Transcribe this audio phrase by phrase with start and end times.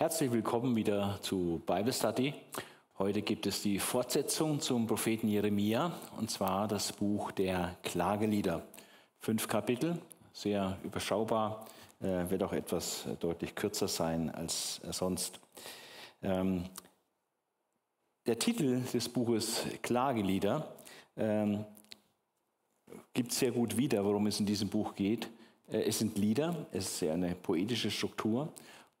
[0.00, 2.32] Herzlich willkommen wieder zu Bible Study.
[2.96, 8.62] Heute gibt es die Fortsetzung zum Propheten Jeremia und zwar das Buch der Klagelieder.
[9.18, 10.00] Fünf Kapitel,
[10.32, 11.66] sehr überschaubar,
[12.00, 15.38] äh, wird auch etwas deutlich kürzer sein als äh, sonst.
[16.22, 16.64] Ähm,
[18.24, 20.66] der Titel des Buches Klagelieder
[21.18, 21.66] ähm,
[23.12, 25.28] gibt sehr gut wieder, worum es in diesem Buch geht.
[25.70, 28.50] Äh, es sind Lieder, es ist eine poetische Struktur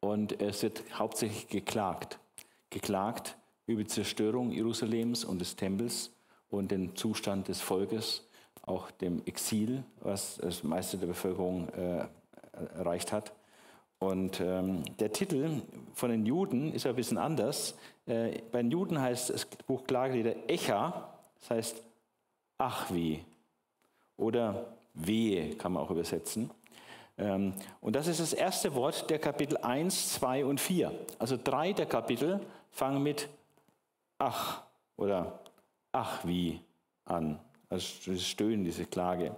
[0.00, 2.18] und es wird hauptsächlich geklagt.
[2.70, 3.36] Geklagt
[3.66, 6.10] über die Zerstörung Jerusalems und des Tempels
[6.50, 8.26] und den Zustand des Volkes,
[8.62, 12.06] auch dem Exil, was das meiste der Bevölkerung äh,
[12.76, 13.32] erreicht hat.
[13.98, 15.62] Und ähm, der Titel
[15.94, 17.74] von den Juden ist ein bisschen anders.
[18.06, 21.82] Äh, bei den Juden heißt das Buch Klagelieder Echa, das heißt
[22.58, 23.24] Ach wie
[24.16, 26.50] oder Wehe kann man auch übersetzen.
[27.20, 30.92] Ähm, und das ist das erste Wort der Kapitel 1, 2 und 4.
[31.18, 32.40] Also drei der Kapitel
[32.70, 33.28] fangen mit
[34.18, 34.62] Ach
[34.96, 35.40] oder
[35.92, 36.60] Ach wie
[37.04, 37.38] an.
[37.68, 39.36] Also dieses Stöhnen, diese Klage.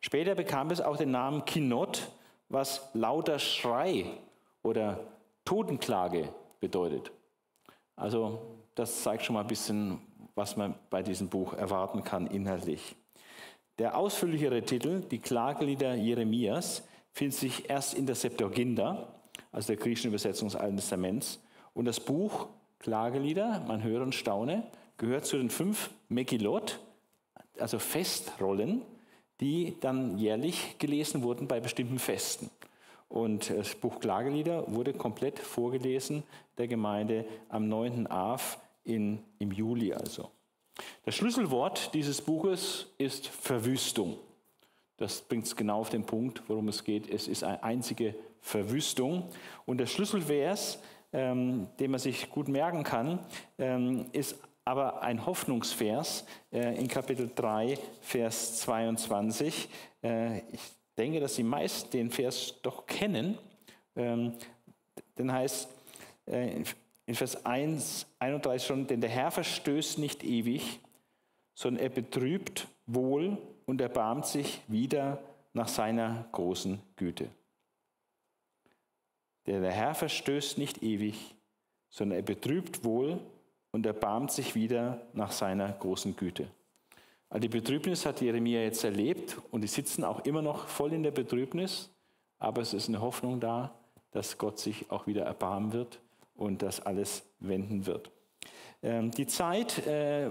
[0.00, 2.08] Später bekam es auch den Namen Kinot,
[2.48, 4.06] was lauter Schrei
[4.62, 5.00] oder
[5.44, 6.28] Totenklage
[6.60, 7.10] bedeutet.
[7.96, 8.40] Also
[8.74, 9.98] das zeigt schon mal ein bisschen,
[10.34, 12.94] was man bei diesem Buch erwarten kann inhaltlich.
[13.78, 19.08] Der ausführlichere Titel, die Klagelieder Jeremias, findet sich erst in der Septuaginta,
[19.52, 21.40] also der griechischen Übersetzung des Alten Testaments.
[21.74, 24.64] Und das Buch Klagelieder, man höre und staune,
[24.98, 26.80] gehört zu den fünf Megillot,
[27.58, 28.82] also Festrollen,
[29.40, 32.50] die dann jährlich gelesen wurden bei bestimmten Festen.
[33.08, 36.22] Und das Buch Klagelieder wurde komplett vorgelesen
[36.58, 38.06] der Gemeinde am 9.
[38.08, 40.30] Av in, im Juli also.
[41.04, 44.16] Das Schlüsselwort dieses Buches ist Verwüstung.
[44.98, 47.08] Das bringt es genau auf den Punkt, worum es geht.
[47.08, 49.28] Es ist eine einzige Verwüstung.
[49.64, 50.80] Und der Schlüsselvers,
[51.12, 53.20] ähm, den man sich gut merken kann,
[53.58, 59.68] ähm, ist aber ein Hoffnungsvers äh, in Kapitel 3, Vers 22.
[60.02, 60.60] Äh, ich
[60.98, 63.38] denke, dass die meisten den Vers doch kennen.
[63.94, 64.34] Ähm,
[65.16, 65.68] den heißt
[66.26, 66.64] äh,
[67.06, 70.80] in Vers 1, 31 schon, denn der Herr verstößt nicht ewig,
[71.54, 75.18] sondern er betrübt wohl und erbarmt sich wieder
[75.52, 77.28] nach seiner großen Güte.
[79.44, 81.36] Der, der Herr verstößt nicht ewig,
[81.90, 83.20] sondern er betrübt wohl
[83.70, 86.48] und erbarmt sich wieder nach seiner großen Güte.
[87.28, 91.02] Also die Betrübnis hat Jeremia jetzt erlebt und die sitzen auch immer noch voll in
[91.02, 91.90] der Betrübnis,
[92.38, 93.74] aber es ist eine Hoffnung da,
[94.12, 96.00] dass Gott sich auch wieder erbarmen wird
[96.34, 98.10] und das alles wenden wird.
[98.82, 100.30] Ähm, die Zeit, äh,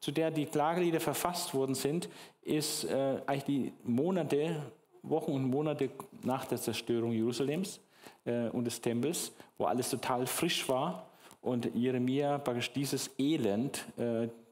[0.00, 2.08] zu der die Klagelieder verfasst worden sind,
[2.42, 4.72] ist äh, eigentlich die Monate,
[5.02, 5.90] Wochen und Monate
[6.22, 7.80] nach der Zerstörung Jerusalems
[8.24, 11.10] äh, und des Tempels, wo alles total frisch war
[11.42, 13.86] und Jeremia praktisch dieses Elend,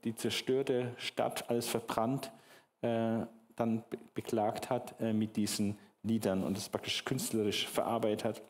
[0.04, 2.32] die zerstörte Stadt, alles verbrannt,
[2.80, 8.42] dann beklagt hat mit diesen Liedern und es praktisch künstlerisch verarbeitet hat.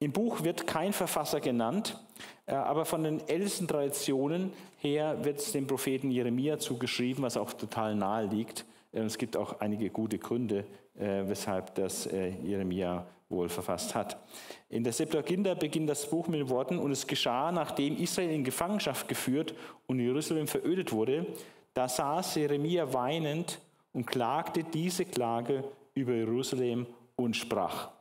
[0.00, 1.98] Im Buch wird kein Verfasser genannt,
[2.46, 7.52] äh, aber von den ältesten Traditionen her wird es dem Propheten Jeremia zugeschrieben, was auch
[7.52, 8.64] total nahe liegt.
[8.92, 10.64] Äh, es gibt auch einige gute Gründe,
[10.96, 12.08] äh, weshalb das
[12.44, 14.16] Jeremia wohl verfasst hat.
[14.68, 18.44] In der Septuaginta beginnt das Buch mit den Worten, und es geschah, nachdem Israel in
[18.44, 19.54] Gefangenschaft geführt
[19.88, 21.26] und Jerusalem verödet wurde,
[21.74, 23.58] da saß Jeremia weinend
[23.92, 25.64] und klagte diese Klage
[25.94, 27.97] über Jerusalem und sprach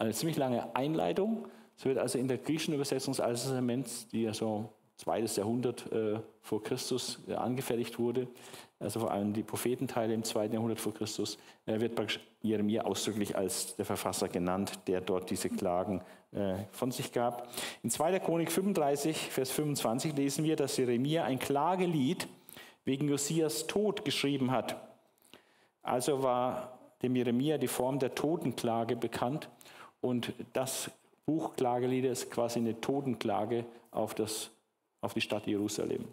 [0.00, 1.46] eine ziemlich lange Einleitung.
[1.76, 5.90] Es wird also in der griechischen Übersetzung des Alten Testaments, die ja so zweites Jahrhundert
[5.92, 8.28] äh, vor Christus äh, angefertigt wurde,
[8.78, 11.92] also vor allem die Prophetenteile im zweiten Jahrhundert vor Christus, äh, wird
[12.42, 17.48] Jeremia ausdrücklich als der Verfasser genannt, der dort diese Klagen äh, von sich gab.
[17.82, 18.18] In 2.
[18.20, 22.28] Chronik 35, Vers 25 lesen wir, dass Jeremia ein Klagelied
[22.84, 24.76] wegen Josias Tod geschrieben hat.
[25.82, 29.48] Also war dem Jeremia die Form der Totenklage bekannt
[30.00, 30.90] und das
[31.26, 34.50] Buch Klagelieder ist quasi eine Totenklage auf, das,
[35.00, 36.06] auf die Stadt Jerusalem.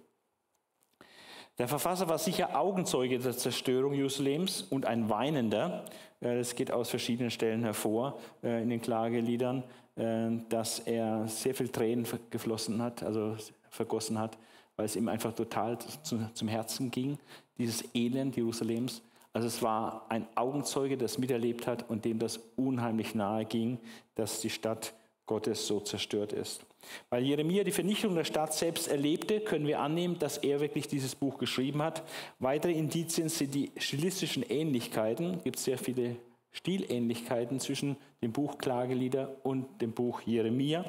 [1.57, 5.85] Der Verfasser war sicher Augenzeuge der Zerstörung Jerusalems und ein Weinender.
[6.19, 9.63] Äh, das geht aus verschiedenen Stellen hervor äh, in den Klageliedern,
[9.95, 13.35] äh, dass er sehr viel Tränen geflossen hat, also
[13.71, 14.37] vergossen hat,
[14.75, 17.17] weil es ihm einfach total zum Herzen ging,
[17.57, 19.01] dieses Elend Jerusalems.
[19.33, 23.79] Also es war ein Augenzeuge, das miterlebt hat und dem das unheimlich nahe ging,
[24.15, 24.93] dass die Stadt
[25.27, 26.65] Gottes so zerstört ist.
[27.09, 31.15] Weil Jeremia die Vernichtung der Stadt selbst erlebte, können wir annehmen, dass er wirklich dieses
[31.15, 32.03] Buch geschrieben hat.
[32.39, 35.35] Weitere Indizien sind die stilistischen Ähnlichkeiten.
[35.35, 36.15] Es gibt sehr viele
[36.51, 40.85] Stilähnlichkeiten zwischen dem Buch Klagelieder und dem Buch Jeremia.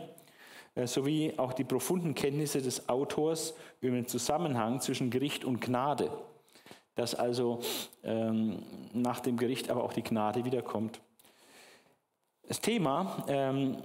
[0.75, 6.11] äh, sowie auch die profunden Kenntnisse des Autors über den Zusammenhang zwischen Gericht und Gnade,
[6.99, 7.61] dass also
[8.03, 8.63] ähm,
[8.93, 11.01] nach dem Gericht aber auch die Gnade wiederkommt.
[12.47, 13.77] Das Thema, ähm,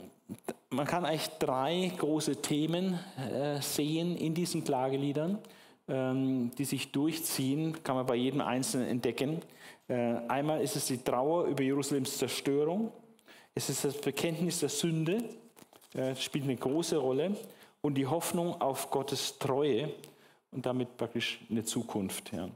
[0.69, 5.38] man kann eigentlich drei große Themen äh, sehen in diesen Klageliedern,
[5.88, 9.42] ähm, die sich durchziehen, kann man bei jedem Einzelnen entdecken.
[9.88, 12.92] Äh, einmal ist es die Trauer über Jerusalems Zerstörung,
[13.54, 15.24] es ist das Bekenntnis der Sünde,
[15.94, 17.36] äh, spielt eine große Rolle,
[17.81, 19.89] und die Hoffnung auf Gottes Treue
[20.54, 22.32] und damit praktisch eine Zukunft.
[22.34, 22.50] Ja.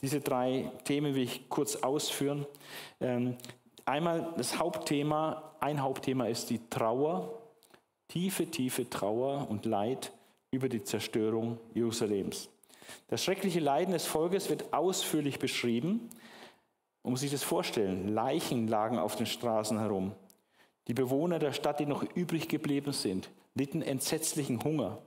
[0.00, 2.46] Diese drei Themen will ich kurz ausführen.
[3.00, 3.36] Ähm,
[3.84, 7.42] einmal das Hauptthema, ein Hauptthema ist die Trauer,
[8.08, 10.12] tiefe, tiefe Trauer und Leid
[10.50, 12.48] über die Zerstörung Jerusalems.
[13.08, 16.10] Das schreckliche Leiden des Volkes wird ausführlich beschrieben.
[17.02, 18.08] Man muss sich das vorstellen.
[18.08, 20.12] Leichen lagen auf den Straßen herum.
[20.88, 24.98] Die Bewohner der Stadt, die noch übrig geblieben sind, litten entsetzlichen Hunger.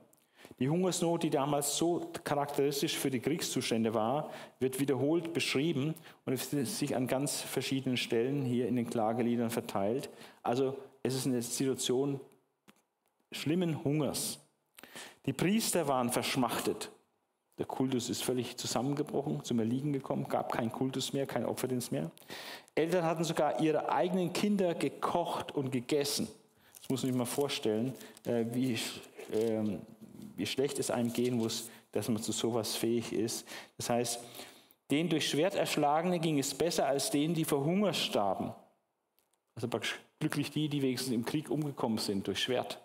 [0.60, 6.52] Die Hungersnot, die damals so charakteristisch für die Kriegszustände war, wird wiederholt beschrieben und ist
[6.52, 10.10] sich an ganz verschiedenen Stellen hier in den Klageliedern verteilt.
[10.44, 12.22] Also es ist eine Situation
[13.34, 14.40] schlimmen Hungers.
[15.26, 16.90] Die Priester waren verschmachtet.
[17.58, 22.12] Der Kultus ist völlig zusammengebrochen, zum Erliegen gekommen, gab keinen Kultus mehr, kein Opferdienst mehr.
[22.76, 26.28] Eltern hatten sogar ihre eigenen Kinder gekocht und gegessen.
[26.82, 27.94] Das muss man sich mal vorstellen,
[28.26, 28.78] äh, wie,
[29.32, 29.80] ähm,
[30.38, 33.48] wie schlecht es einem gehen muss, dass man zu sowas fähig ist.
[33.78, 34.20] Das heißt,
[34.92, 38.54] den durch Schwert erschlagenen ging es besser als denen, die vor Hunger starben.
[39.56, 39.70] Also
[40.20, 42.80] glücklich die, die wenigstens im Krieg umgekommen sind durch Schwert.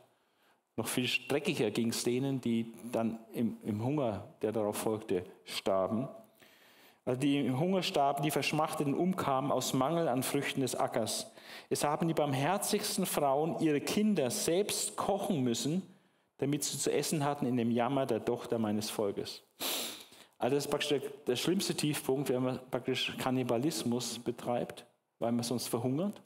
[0.76, 6.08] Noch viel streckiger ging es denen, die dann im, im, Hunger, der darauf folgte, starben.
[7.04, 11.30] Also die im Hunger starben, die verschmachteten, umkamen aus Mangel an Früchten des Ackers.
[11.68, 15.82] Es haben die barmherzigsten Frauen ihre Kinder selbst kochen müssen,
[16.40, 19.42] damit sie zu essen hatten in dem Jammer der Tochter meines Volkes.
[20.38, 24.86] Also das ist praktisch der, der schlimmste Tiefpunkt, wenn man praktisch Kannibalismus betreibt,
[25.18, 26.22] weil man sonst verhungert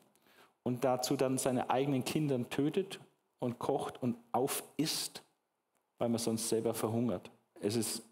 [0.62, 3.00] und dazu dann seine eigenen Kinder tötet
[3.40, 5.24] und kocht und aufisst,
[5.98, 7.28] weil man sonst selber verhungert.
[7.60, 8.02] Es ist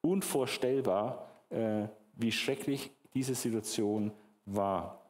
[0.00, 4.10] unvorstellbar, äh, wie schrecklich diese Situation
[4.46, 5.01] war.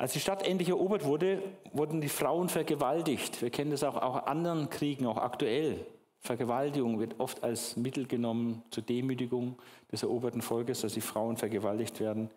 [0.00, 1.42] Als die Stadt endlich erobert wurde,
[1.74, 3.42] wurden die Frauen vergewaltigt.
[3.42, 5.84] Wir kennen das auch aus anderen Kriegen, auch aktuell.
[6.20, 9.58] Vergewaltigung wird oft als Mittel genommen zur Demütigung
[9.92, 12.30] des eroberten Volkes, dass die Frauen vergewaltigt werden.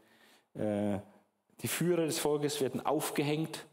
[0.56, 1.00] Äh,
[1.62, 3.66] die Führer des Volkes werden aufgehängt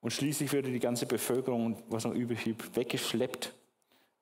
[0.00, 3.52] und schließlich würde die ganze Bevölkerung, was noch übrig blieb, weggeschleppt.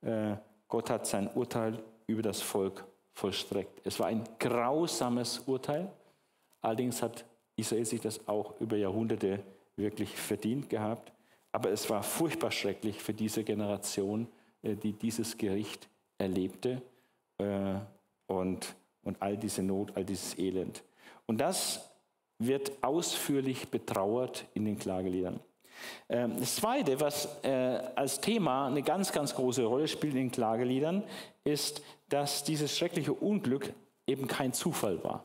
[0.00, 0.36] Äh,
[0.68, 3.82] Gott hat sein Urteil über das Volk vollstreckt.
[3.84, 5.92] Es war ein grausames Urteil.
[6.62, 9.40] Allerdings hat Israel sich das auch über Jahrhunderte
[9.76, 11.12] wirklich verdient gehabt.
[11.52, 14.26] Aber es war furchtbar schrecklich für diese Generation,
[14.62, 16.82] äh, die dieses Gericht erlebte
[17.38, 17.74] äh,
[18.26, 20.82] und, und all diese Not, all dieses Elend.
[21.26, 21.90] Und das
[22.38, 25.40] wird ausführlich betrauert in den Klageliedern.
[26.08, 30.30] Ähm, das Zweite, was äh, als Thema eine ganz, ganz große Rolle spielt in den
[30.30, 31.04] Klageliedern,
[31.44, 33.72] ist, dass dieses schreckliche Unglück
[34.06, 35.24] eben kein Zufall war.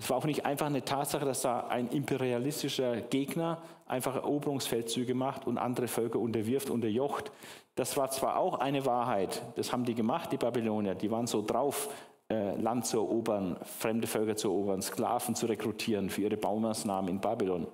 [0.00, 5.46] Es war auch nicht einfach eine Tatsache, dass da ein imperialistischer Gegner einfach Eroberungsfeldzüge macht
[5.46, 7.30] und andere Völker unterwirft, unterjocht.
[7.74, 11.42] Das war zwar auch eine Wahrheit, das haben die gemacht, die Babylonier, die waren so
[11.42, 11.90] drauf,
[12.30, 17.20] äh, Land zu erobern, fremde Völker zu erobern, Sklaven zu rekrutieren für ihre Baumaßnahmen in
[17.20, 17.66] Babylon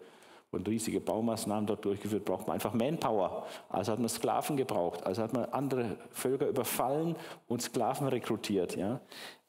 [0.51, 3.47] und riesige Baumaßnahmen dort durchgeführt, braucht man einfach Manpower.
[3.69, 7.15] Also hat man Sklaven gebraucht, also hat man andere Völker überfallen
[7.47, 8.77] und Sklaven rekrutiert.
[8.77, 9.01] Ja.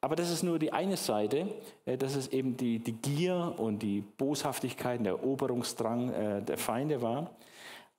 [0.08, 3.80] Aber das ist nur die eine Seite, äh, dass es eben die, die Gier und
[3.80, 7.36] die Boshaftigkeit, der Eroberungsdrang äh, der Feinde war.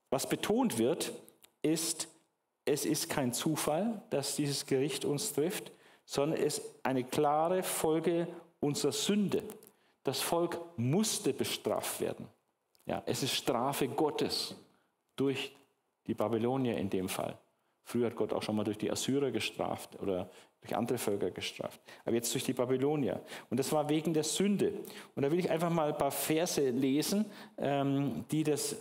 [0.08, 1.12] Was betont wird,
[1.60, 2.08] ist,
[2.64, 5.70] es ist kein Zufall, dass dieses Gericht uns trifft,
[6.06, 8.26] sondern es ist eine klare Folge
[8.58, 9.42] unserer Sünde.
[10.02, 12.26] Das Volk musste bestraft werden.
[12.86, 14.54] Ja, es ist Strafe Gottes
[15.14, 15.54] durch
[16.06, 17.36] die Babylonier in dem Fall.
[17.84, 21.80] Früher hat Gott auch schon mal durch die Assyrer gestraft oder durch andere Völker gestraft.
[22.04, 23.20] Aber jetzt durch die Babylonier.
[23.50, 24.72] Und das war wegen der Sünde.
[25.14, 28.76] Und da will ich einfach mal ein paar Verse lesen, ähm, die das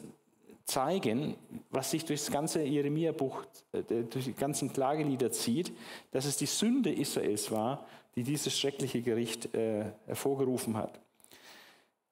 [0.65, 1.37] zeigen,
[1.69, 5.71] was sich durch das ganze Jeremia-Buch, äh, durch die ganzen Klagelieder zieht,
[6.11, 10.99] dass es die Sünde Israels war, die dieses schreckliche Gericht äh, hervorgerufen hat.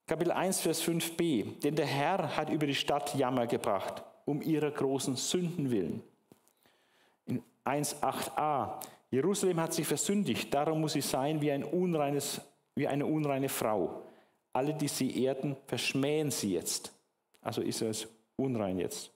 [0.08, 1.60] Kapitel 1, Vers 5b.
[1.62, 6.04] Denn der Herr hat über die Stadt Jammer gebracht, um ihrer großen Sünden willen.
[7.26, 8.80] In 1,8a.
[9.16, 12.42] Jerusalem hat sich versündigt, darum muss sie sein wie, ein unreines,
[12.76, 14.02] wie eine unreine Frau.
[14.52, 16.92] Alle, die sie ehrten, verschmähen sie jetzt.
[17.42, 19.12] Also ist es unrein jetzt.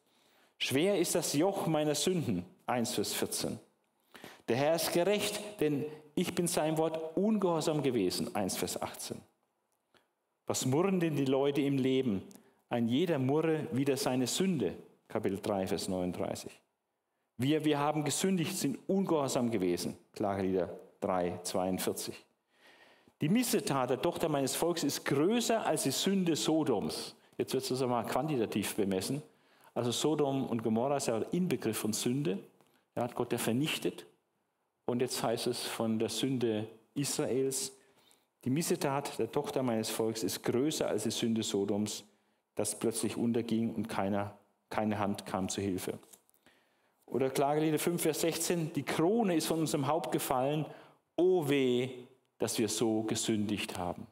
[0.57, 3.59] Schwer ist das Joch meiner Sünden, 1 Vers 14.
[4.47, 9.17] Der Herr ist gerecht, denn ich bin sein Wort ungehorsam gewesen, 1 Vers 18.
[10.47, 12.23] Was murren denn die Leute im Leben?
[12.69, 14.75] Ein jeder murre wieder seine Sünde,
[15.09, 16.57] Kapitel 3, Vers 39.
[17.41, 22.13] Wir, wir haben gesündigt, sind ungehorsam gewesen, Klagelieder 3, 42.
[23.21, 27.15] Die Missetat der Tochter meines Volkes ist größer als die Sünde Sodoms.
[27.37, 29.21] Jetzt wird es mal quantitativ bemessen.
[29.73, 32.39] Also Sodom und Gomorra ist ja Inbegriff von Sünde.
[32.93, 34.05] Da hat Gott ja vernichtet.
[34.85, 37.71] Und jetzt heißt es von der Sünde Israels,
[38.43, 42.03] die Missetat der Tochter meines Volkes ist größer als die Sünde Sodoms,
[42.55, 44.37] das plötzlich unterging und keiner,
[44.69, 45.99] keine Hand kam zu Hilfe.
[47.09, 50.65] Oder Klagelieder 5, Vers 16, die Krone ist von unserem Haupt gefallen,
[51.15, 51.89] o weh,
[52.37, 54.05] dass wir so gesündigt haben.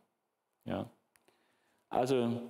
[0.66, 0.89] Ja.
[1.89, 2.42] Also,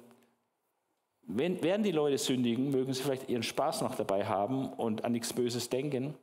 [1.24, 5.12] wenn, während die Leute sündigen, mögen sie vielleicht ihren Spaß noch dabei haben und an
[5.12, 6.16] nichts Böses denken,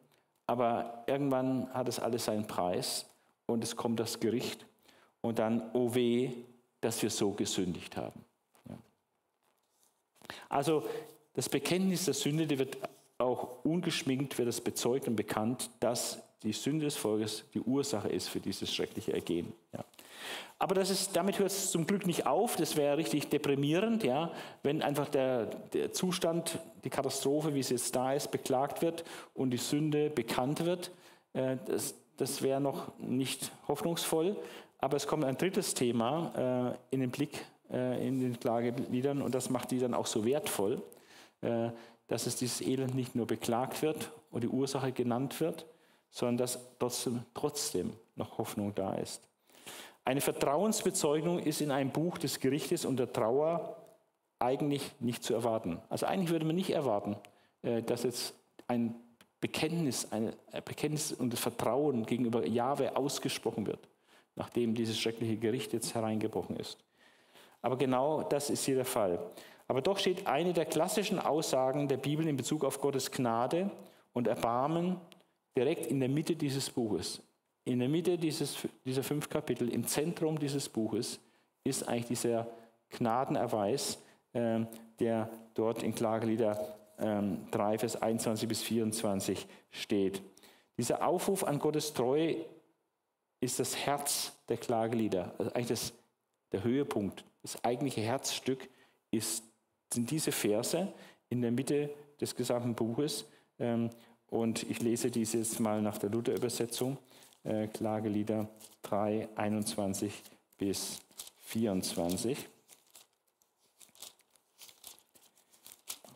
[0.47, 3.07] aber irgendwann hat es alles seinen Preis
[3.47, 4.67] und es kommt das Gericht
[5.21, 6.33] und dann, oh weh,
[6.81, 8.25] dass wir so gesündigt haben.
[8.69, 8.79] Ja.
[10.49, 10.89] Also
[11.35, 12.79] das Bekenntnis der Sünde, die wird
[13.19, 18.29] auch ungeschminkt, wird es bezeugt und bekannt, dass die Sünde des Volkes die Ursache ist
[18.29, 19.53] für dieses schreckliche Ergehen.
[19.73, 19.85] Ja.
[20.59, 22.57] Aber das ist, damit hört es zum Glück nicht auf.
[22.57, 24.31] Das wäre richtig deprimierend, ja,
[24.63, 29.05] wenn einfach der, der Zustand, die Katastrophe, wie sie jetzt da ist, beklagt wird
[29.35, 30.91] und die Sünde bekannt wird.
[31.33, 34.37] Äh, das, das wäre noch nicht hoffnungsvoll.
[34.79, 39.35] Aber es kommt ein drittes Thema äh, in den Blick äh, in den Klageliedern und
[39.35, 40.83] das macht die dann auch so wertvoll,
[41.41, 41.71] äh,
[42.09, 45.67] dass es dieses Elend nicht nur beklagt wird und die Ursache genannt wird,
[46.11, 49.29] sondern dass trotzdem, trotzdem noch Hoffnung da ist.
[50.05, 53.77] Eine Vertrauensbezeugung ist in einem Buch des Gerichtes und der Trauer
[54.39, 55.81] eigentlich nicht zu erwarten.
[55.89, 57.17] Also eigentlich würde man nicht erwarten,
[57.63, 58.35] äh, dass jetzt
[58.69, 58.95] ein
[59.41, 60.35] Bekenntnis, ein
[60.65, 63.89] Bekenntnis und das Vertrauen gegenüber Jahwe ausgesprochen wird,
[64.37, 66.79] nachdem dieses schreckliche Gericht jetzt hereingebrochen ist.
[67.61, 69.19] Aber genau das ist hier der Fall.
[69.67, 73.71] Aber doch steht eine der klassischen Aussagen der Bibel in Bezug auf Gottes Gnade
[74.13, 75.01] und Erbarmen
[75.57, 77.23] direkt in der Mitte dieses Buches.
[77.65, 81.19] In der Mitte dieses, dieser fünf Kapitel, im Zentrum dieses Buches,
[81.65, 82.47] ist eigentlich dieser
[82.91, 83.99] Gnadenerweis,
[84.35, 84.61] äh,
[85.01, 90.23] der dort in Klagelieder äh, 3, Vers 21 bis 24 steht.
[90.77, 92.45] Dieser Aufruf an Gottes Treue
[93.41, 95.35] ist das Herz der Klagelieder.
[95.39, 95.93] Also eigentlich das,
[96.53, 98.69] der Höhepunkt, das eigentliche Herzstück
[99.11, 99.45] ist,
[99.95, 100.93] sind diese Verse
[101.29, 103.25] in der Mitte des gesamten Buches.
[103.59, 103.91] Ähm,
[104.29, 106.99] und ich lese dies jetzt mal nach der Luther-Übersetzung
[107.45, 108.49] äh, Klagelieder
[108.83, 110.13] 3, 21
[110.59, 110.99] bis
[111.47, 112.49] 24.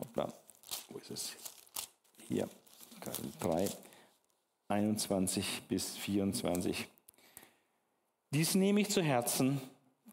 [0.01, 0.33] Hoppla,
[0.89, 1.33] wo ist es?
[2.29, 2.49] Hier,
[3.41, 3.69] 3,
[4.69, 6.89] 21 bis 24.
[8.31, 9.61] Dies nehme ich zu Herzen,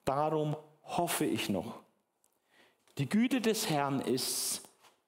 [0.05, 1.84] darum hoffe ich noch.
[2.97, 4.61] Die Güte des Herrn ist,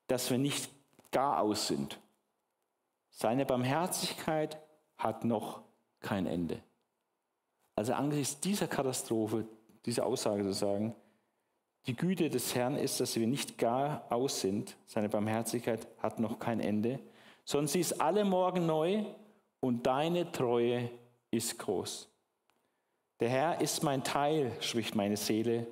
[0.07, 0.69] dass wir nicht
[1.11, 1.99] gar aus sind.
[3.09, 4.57] Seine Barmherzigkeit
[4.97, 5.61] hat noch
[6.01, 6.61] kein Ende.
[7.75, 9.47] Also angesichts dieser Katastrophe,
[9.85, 10.95] dieser Aussage zu sagen,
[11.85, 16.39] die Güte des Herrn ist, dass wir nicht gar aus sind, seine Barmherzigkeit hat noch
[16.39, 16.99] kein Ende,
[17.45, 19.05] sondern sie ist alle Morgen neu
[19.61, 20.89] und deine Treue
[21.31, 22.09] ist groß.
[23.21, 25.65] Der Herr ist mein Teil, spricht meine Seele,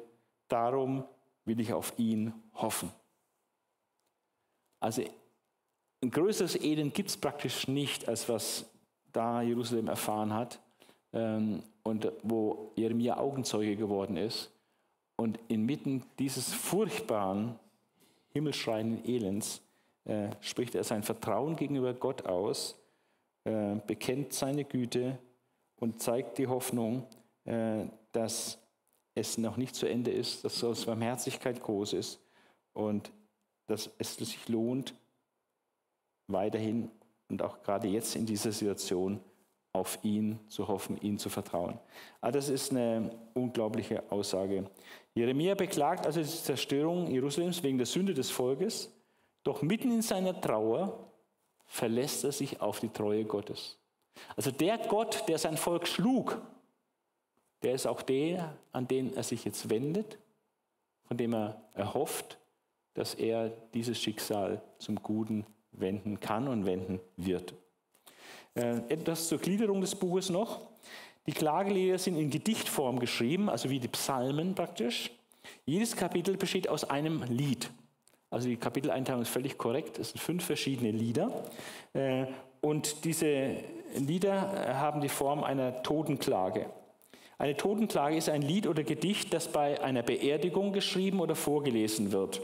[0.47, 1.03] darum
[1.45, 2.91] will ich auf ihn hoffen.
[4.79, 5.03] Also
[6.01, 8.65] ein größeres Elend gibt es praktisch nicht, als was
[9.11, 10.59] da Jerusalem erfahren hat
[11.13, 14.51] ähm, und wo Jeremia Augenzeuge geworden ist.
[15.15, 17.57] Und inmitten dieses furchtbaren,
[18.33, 19.61] himmelschreienden Elends
[20.03, 22.77] äh, spricht er sein Vertrauen gegenüber Gott aus,
[23.45, 25.17] äh, bekennt seine Güte
[25.77, 27.07] und zeigt die Hoffnung,
[27.45, 28.59] äh, dass
[29.15, 32.19] es noch nicht zu Ende ist, dass Gottes Barmherzigkeit groß ist
[32.73, 33.11] und
[33.67, 34.93] dass es sich lohnt,
[36.27, 36.91] weiterhin
[37.29, 39.19] und auch gerade jetzt in dieser Situation
[39.73, 41.79] auf ihn zu hoffen, ihn zu vertrauen.
[42.21, 44.69] Aber ah, das ist eine unglaubliche Aussage.
[45.13, 48.91] Jeremia beklagt also die Zerstörung Jerusalems wegen der Sünde des Volkes,
[49.43, 51.11] doch mitten in seiner Trauer
[51.65, 53.77] verlässt er sich auf die Treue Gottes.
[54.35, 56.41] Also der Gott, der sein Volk schlug,
[57.63, 60.17] der ist auch der, an den er sich jetzt wendet,
[61.07, 62.37] von dem er erhofft,
[62.93, 67.53] dass er dieses Schicksal zum Guten wenden kann und wenden wird.
[68.55, 70.61] Äh, etwas zur Gliederung des Buches noch.
[71.27, 75.11] Die Klagelieder sind in Gedichtform geschrieben, also wie die Psalmen praktisch.
[75.65, 77.69] Jedes Kapitel besteht aus einem Lied.
[78.29, 79.99] Also die Kapiteleinteilung ist völlig korrekt.
[79.99, 81.31] Es sind fünf verschiedene Lieder.
[81.93, 82.25] Äh,
[82.61, 83.57] und diese
[83.95, 86.69] Lieder haben die Form einer Totenklage.
[87.37, 92.41] Eine Totenklage ist ein Lied oder Gedicht, das bei einer Beerdigung geschrieben oder vorgelesen wird.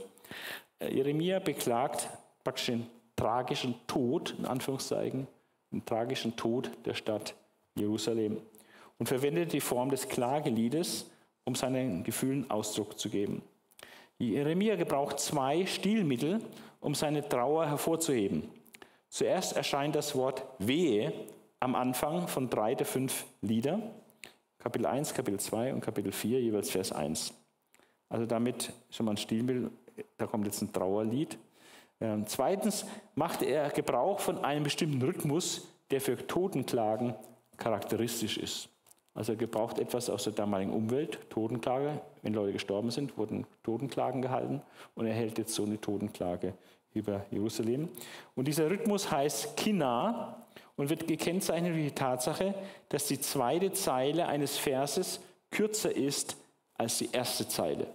[0.79, 2.09] Äh, Jeremia beklagt
[2.43, 5.27] praktisch den tragischen Tod, in Anführungszeichen,
[5.71, 7.35] den tragischen Tod der Stadt
[7.75, 8.41] Jerusalem
[8.97, 11.09] und verwendet die Form des Klageliedes,
[11.45, 13.41] um seinen Gefühlen Ausdruck zu geben.
[14.19, 16.39] Jeremia gebraucht zwei Stilmittel,
[16.79, 18.49] um seine Trauer hervorzuheben.
[19.09, 21.13] Zuerst erscheint das Wort Wehe
[21.59, 23.79] am Anfang von drei der fünf Lieder,
[24.61, 27.33] Kapitel 1, Kapitel 2 und Kapitel 4, jeweils Vers 1.
[28.09, 29.71] Also damit schon mal ein Stilmittel,
[30.17, 31.39] da kommt jetzt ein Trauerlied.
[31.99, 37.15] Ähm, zweitens machte er Gebrauch von einem bestimmten Rhythmus, der für Totenklagen
[37.57, 38.69] charakteristisch ist.
[39.15, 41.99] Also er gebraucht etwas aus der damaligen Umwelt, Totenklage.
[42.21, 44.61] Wenn Leute gestorben sind, wurden Totenklagen gehalten
[44.93, 46.53] und er hält jetzt so eine Totenklage
[46.93, 47.89] über Jerusalem.
[48.35, 52.55] Und dieser Rhythmus heißt Kina und wird gekennzeichnet durch die Tatsache,
[52.89, 56.37] dass die zweite Zeile eines Verses kürzer ist
[56.75, 57.87] als die erste Zeile.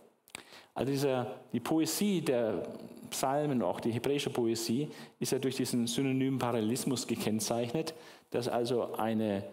[0.75, 2.63] Also dieser, die Poesie der
[3.11, 7.95] Psalmen, auch die hebräische Poesie, ist ja durch diesen synonymen Parallelismus gekennzeichnet,
[8.31, 9.45] dass also eine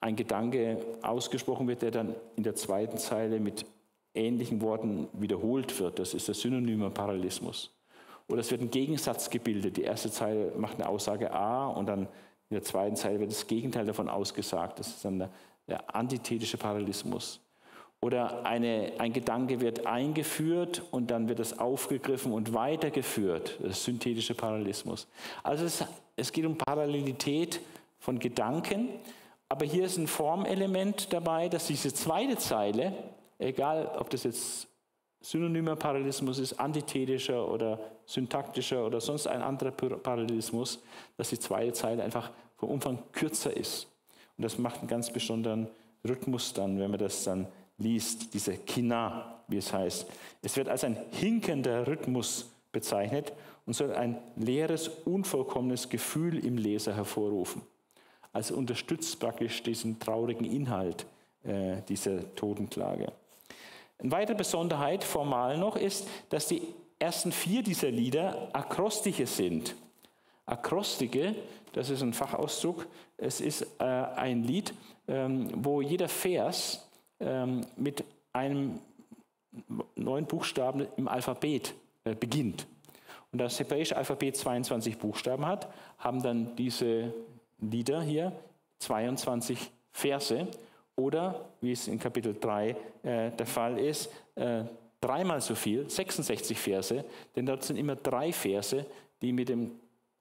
[0.00, 3.66] ein Gedanke ausgesprochen wird, der dann in der zweiten Zeile mit
[4.14, 5.98] ähnlichen Worten wiederholt wird.
[5.98, 7.70] Das ist der synonyme Parallelismus.
[8.28, 9.76] Oder es wird ein Gegensatz gebildet.
[9.76, 12.08] Die erste Zeile macht eine Aussage A und dann
[12.50, 14.78] in der zweiten Zeile wird das Gegenteil davon ausgesagt.
[14.78, 15.30] Das ist dann der,
[15.66, 17.40] der antithetische Parallelismus.
[18.00, 23.58] Oder eine, ein Gedanke wird eingeführt und dann wird es aufgegriffen und weitergeführt.
[23.60, 25.08] Das ist synthetische Parallelismus.
[25.42, 25.84] Also es,
[26.16, 27.60] es geht um Parallelität
[27.98, 28.88] von Gedanken,
[29.48, 32.92] aber hier ist ein Formelement dabei, dass diese zweite Zeile,
[33.38, 34.67] egal ob das jetzt
[35.20, 40.82] synonymer Parallelismus ist, antithetischer oder syntaktischer oder sonst ein anderer Parallelismus,
[41.16, 43.88] dass die zweite Zeile einfach vom Umfang kürzer ist.
[44.36, 45.68] Und das macht einen ganz besonderen
[46.06, 50.06] Rhythmus dann, wenn man das dann liest, diese Kina, wie es heißt.
[50.42, 53.32] Es wird als ein hinkender Rhythmus bezeichnet
[53.66, 57.62] und soll ein leeres, unvollkommenes Gefühl im Leser hervorrufen.
[58.32, 61.06] Also unterstützt praktisch diesen traurigen Inhalt
[61.44, 63.12] äh, dieser Totenklage.
[63.98, 66.62] Eine weitere Besonderheit formal noch ist, dass die
[66.98, 69.74] ersten vier dieser Lieder Akrostike sind.
[70.46, 71.34] Akrostike,
[71.72, 74.72] das ist ein Fachausdruck, es ist äh, ein Lied,
[75.08, 76.88] ähm, wo jeder Vers
[77.20, 78.78] ähm, mit einem
[79.96, 82.66] neuen Buchstaben im Alphabet äh, beginnt.
[83.32, 87.12] Und das hebräische Alphabet 22 Buchstaben hat, haben dann diese
[87.58, 88.32] Lieder hier,
[88.78, 90.46] 22 Verse
[90.98, 92.70] oder, wie es in Kapitel 3
[93.02, 94.64] äh, der Fall ist, äh,
[95.00, 97.04] dreimal so viel, 66 Verse,
[97.36, 98.84] denn dort sind immer drei Verse,
[99.22, 99.70] die mit dem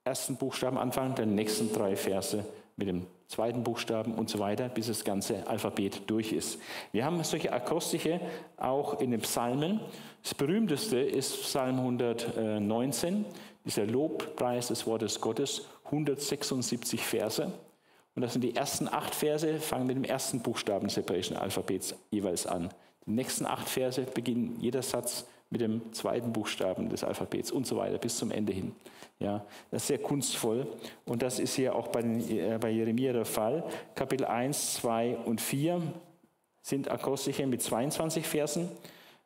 [0.04, 4.88] ersten Buchstaben anfangen, den nächsten drei Verse mit dem zweiten Buchstaben und so weiter, bis
[4.88, 6.60] das ganze Alphabet durch ist.
[6.92, 8.22] Wir haben solche Akrostiche
[8.56, 9.82] auch in den Psalmen.
[10.22, 13.26] Das berühmteste ist Psalm 119,
[13.66, 17.52] dieser Lobpreis des Wortes Gottes, 176 Verse.
[18.18, 21.94] Und das sind die ersten acht Verse, fangen mit dem ersten Buchstaben des hebräischen Alphabets
[22.10, 22.70] jeweils an.
[23.06, 27.78] Die nächsten acht Verse beginnen jeder Satz mit dem zweiten Buchstaben des Alphabets und so
[27.78, 28.74] weiter bis zum Ende hin.
[29.20, 30.66] Ja, das ist sehr kunstvoll
[31.06, 33.64] und das ist hier auch bei, äh, bei Jeremia der Fall.
[33.94, 35.80] Kapitel 1, 2 und 4
[36.64, 38.68] sind Akrostiche mit 22 Versen,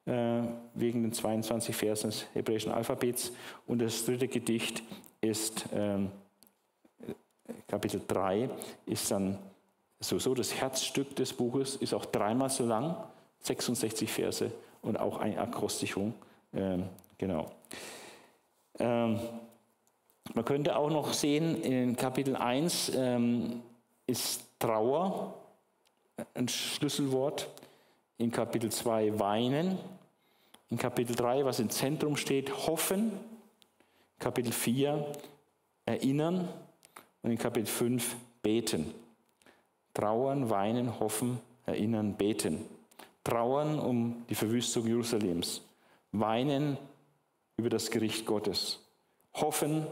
[0.06, 0.42] äh,
[0.74, 3.32] wegen den 22 Versen des hebräischen Alphabets.
[3.68, 4.84] Und das dritte Gedicht
[5.22, 6.10] ist äh,
[7.68, 8.50] Kapitel 3,
[8.86, 9.38] ist dann
[10.00, 12.96] sowieso das Herzstück des Buches, ist auch dreimal so lang,
[13.42, 16.14] 66 Verse und auch eine Akrostichung.
[16.54, 17.52] Ähm, genau.
[18.80, 19.20] Ähm,
[20.34, 23.62] man könnte auch noch sehen, in Kapitel 1 ähm,
[24.08, 25.34] ist Trauer
[26.34, 27.50] ein Schlüsselwort,
[28.18, 29.78] in Kapitel 2 Weinen,
[30.70, 33.12] in Kapitel 3, was im Zentrum steht, Hoffen,
[34.20, 35.12] Kapitel 4
[35.86, 36.48] Erinnern
[37.24, 38.94] und in Kapitel 5 Beten.
[39.94, 42.66] Trauern, weinen, hoffen, erinnern, beten.
[43.24, 45.62] Trauern um die Verwüstung Jerusalems.
[46.12, 46.78] Weinen
[47.58, 48.80] über das Gericht Gottes.
[49.34, 49.86] Hoffen,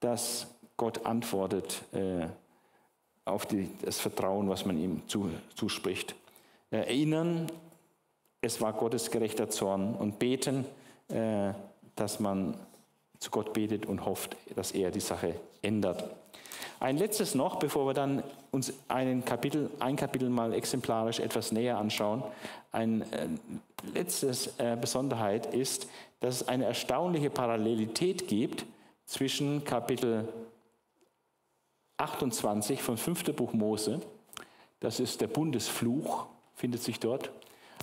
[0.00, 2.26] dass Gott antwortet äh,
[3.24, 6.14] auf die, das Vertrauen, was man ihm zu, zuspricht.
[6.70, 7.50] Erinnern,
[8.40, 10.66] es war Gottes gerechter Zorn und beten,
[11.08, 11.52] äh,
[11.96, 12.56] dass man
[13.18, 16.04] zu Gott betet und hofft, dass er die Sache ändert.
[16.80, 21.78] Ein letztes noch, bevor wir dann uns einen Kapitel, ein Kapitel mal exemplarisch etwas näher
[21.78, 22.22] anschauen.
[22.72, 23.28] Eine äh,
[23.94, 25.88] letzte äh, Besonderheit ist,
[26.20, 28.64] dass es eine erstaunliche Parallelität gibt
[29.06, 30.28] zwischen Kapitel
[31.96, 33.34] 28 vom 5.
[33.36, 34.00] Buch Mose,
[34.80, 37.30] das ist der Bundesfluch, findet sich dort.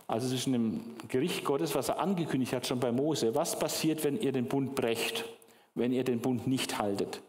[0.07, 4.19] Also zwischen dem Gericht Gottes, was er angekündigt hat schon bei Mose, was passiert, wenn
[4.19, 5.25] ihr den Bund brecht,
[5.73, 7.21] wenn ihr den Bund nicht haltet.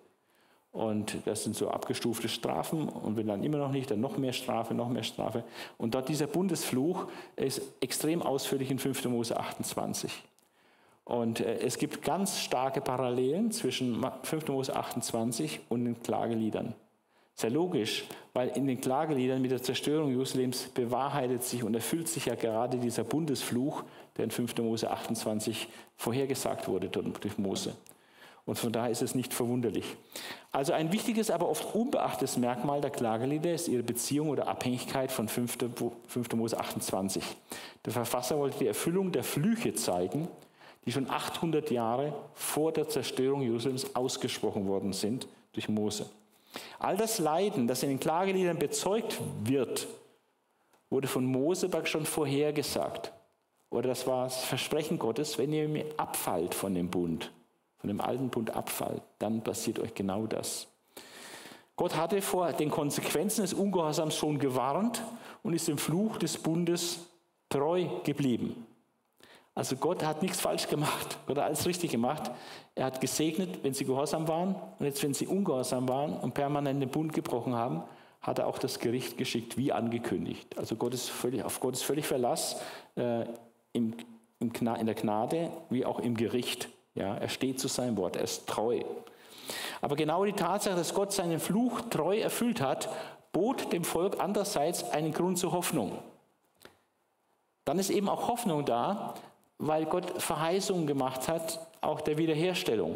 [0.73, 2.89] Und das sind so abgestufte Strafen.
[2.89, 5.45] Und wenn dann immer noch nicht, dann noch mehr Strafe, noch mehr Strafe.
[5.77, 9.05] Und dort dieser Bundesfluch ist extrem ausführlich in 5.
[9.07, 10.23] Mose 28.
[11.05, 14.49] Und äh, es gibt ganz starke Parallelen zwischen 5.
[14.49, 16.75] Mose 28 und den Klageliedern.
[17.35, 18.05] Sehr logisch,
[18.35, 22.79] weil in den Klageliedern mit der Zerstörung Jerusalems bewahrheitet sich und erfüllt sich ja gerade
[22.79, 23.85] dieser Bundesfluch,
[24.17, 24.59] der in 5.
[24.59, 27.75] Mose 28 vorhergesagt wurde durch Mose.
[28.45, 29.85] Und von daher ist es nicht verwunderlich.
[30.51, 35.29] Also ein wichtiges, aber oft unbeachtetes Merkmal der Klagelieder ist ihre Beziehung oder Abhängigkeit von
[35.29, 35.59] 5.
[36.35, 37.23] Mose 28.
[37.85, 40.29] Der Verfasser wollte die Erfüllung der Flüche zeigen,
[40.85, 46.11] die schon 800 Jahre vor der Zerstörung Jerusalems ausgesprochen worden sind durch Mose.
[46.81, 49.87] All das Leiden, das in den Klageliedern bezeugt wird,
[50.91, 53.13] wurde von Mose schon vorhergesagt.
[53.71, 57.33] Oder das war das Versprechen Gottes, wenn ihr mir abfallt von dem Bund,
[57.83, 60.69] von dem alten Bund abfallt, dann passiert euch genau das.
[61.75, 65.03] Gott hatte vor den Konsequenzen des Ungehorsams schon gewarnt
[65.43, 67.01] und ist dem Fluch des Bundes
[67.49, 68.67] treu geblieben.
[69.57, 72.31] Also Gott hat nichts falsch gemacht, Gott hat alles richtig gemacht.
[72.77, 74.55] Er hat gesegnet, wenn sie gehorsam waren.
[74.79, 77.83] Und jetzt, wenn sie ungehorsam waren und permanent den Bund gebrochen haben,
[78.21, 80.57] hat er auch das Gericht geschickt, wie angekündigt.
[80.57, 82.63] Also Gott ist völlig, auf Gottes völlig Verlass
[82.95, 83.25] äh,
[83.73, 83.95] im,
[84.39, 86.69] im in der Gnade wie auch im Gericht.
[86.95, 88.83] Ja, er steht zu seinem Wort, er ist treu.
[89.81, 92.89] Aber genau die Tatsache, dass Gott seinen Fluch treu erfüllt hat,
[93.33, 95.99] bot dem Volk andererseits einen Grund zur Hoffnung.
[97.65, 99.15] Dann ist eben auch Hoffnung da,
[99.59, 102.95] weil Gott Verheißungen gemacht hat, auch der Wiederherstellung.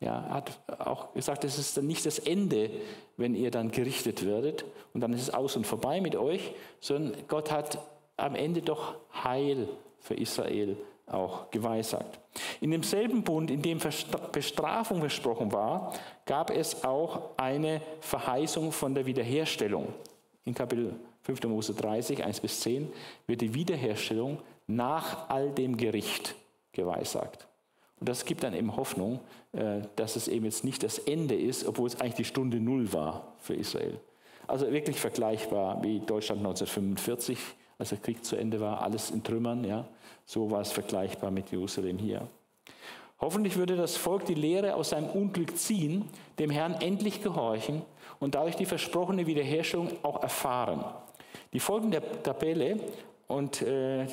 [0.00, 2.70] Ja, er hat auch gesagt, es ist dann nicht das Ende,
[3.16, 7.26] wenn ihr dann gerichtet werdet und dann ist es aus und vorbei mit euch, sondern
[7.28, 7.78] Gott hat
[8.16, 9.68] am Ende doch Heil
[10.00, 12.18] für Israel auch geweissagt.
[12.60, 13.78] In demselben Bund, in dem
[14.32, 15.92] Bestrafung versprochen war,
[16.26, 19.92] gab es auch eine Verheißung von der Wiederherstellung.
[20.44, 21.44] In Kapitel 5.
[21.44, 22.92] Mose 30, 1 bis 10
[23.26, 26.34] wird die Wiederherstellung nach all dem Gericht
[26.72, 27.46] geweissagt.
[28.00, 29.20] Und das gibt dann eben Hoffnung,
[29.52, 32.92] äh, dass es eben jetzt nicht das Ende ist, obwohl es eigentlich die Stunde Null
[32.92, 34.00] war für Israel.
[34.46, 37.38] Also wirklich vergleichbar wie Deutschland 1945,
[37.78, 39.64] als der Krieg zu Ende war, alles in Trümmern.
[39.64, 39.86] Ja?
[40.24, 42.28] So war es vergleichbar mit Jerusalem hier.
[43.20, 46.08] Hoffentlich würde das Volk die Lehre aus seinem Unglück ziehen,
[46.38, 47.82] dem Herrn endlich gehorchen
[48.20, 50.84] und dadurch die versprochene Wiederherstellung auch erfahren.
[51.52, 52.78] Die folgende Tabelle
[53.28, 54.06] und äh,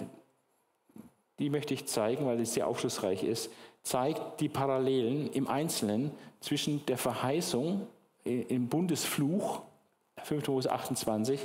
[1.40, 3.52] die möchte ich zeigen, weil es sehr aufschlussreich ist,
[3.84, 7.88] zeigt die Parallelen im Einzelnen zwischen der Verheißung
[8.24, 9.64] im Bundesfluch,
[10.24, 10.48] 5.
[10.50, 11.40] Mose 28,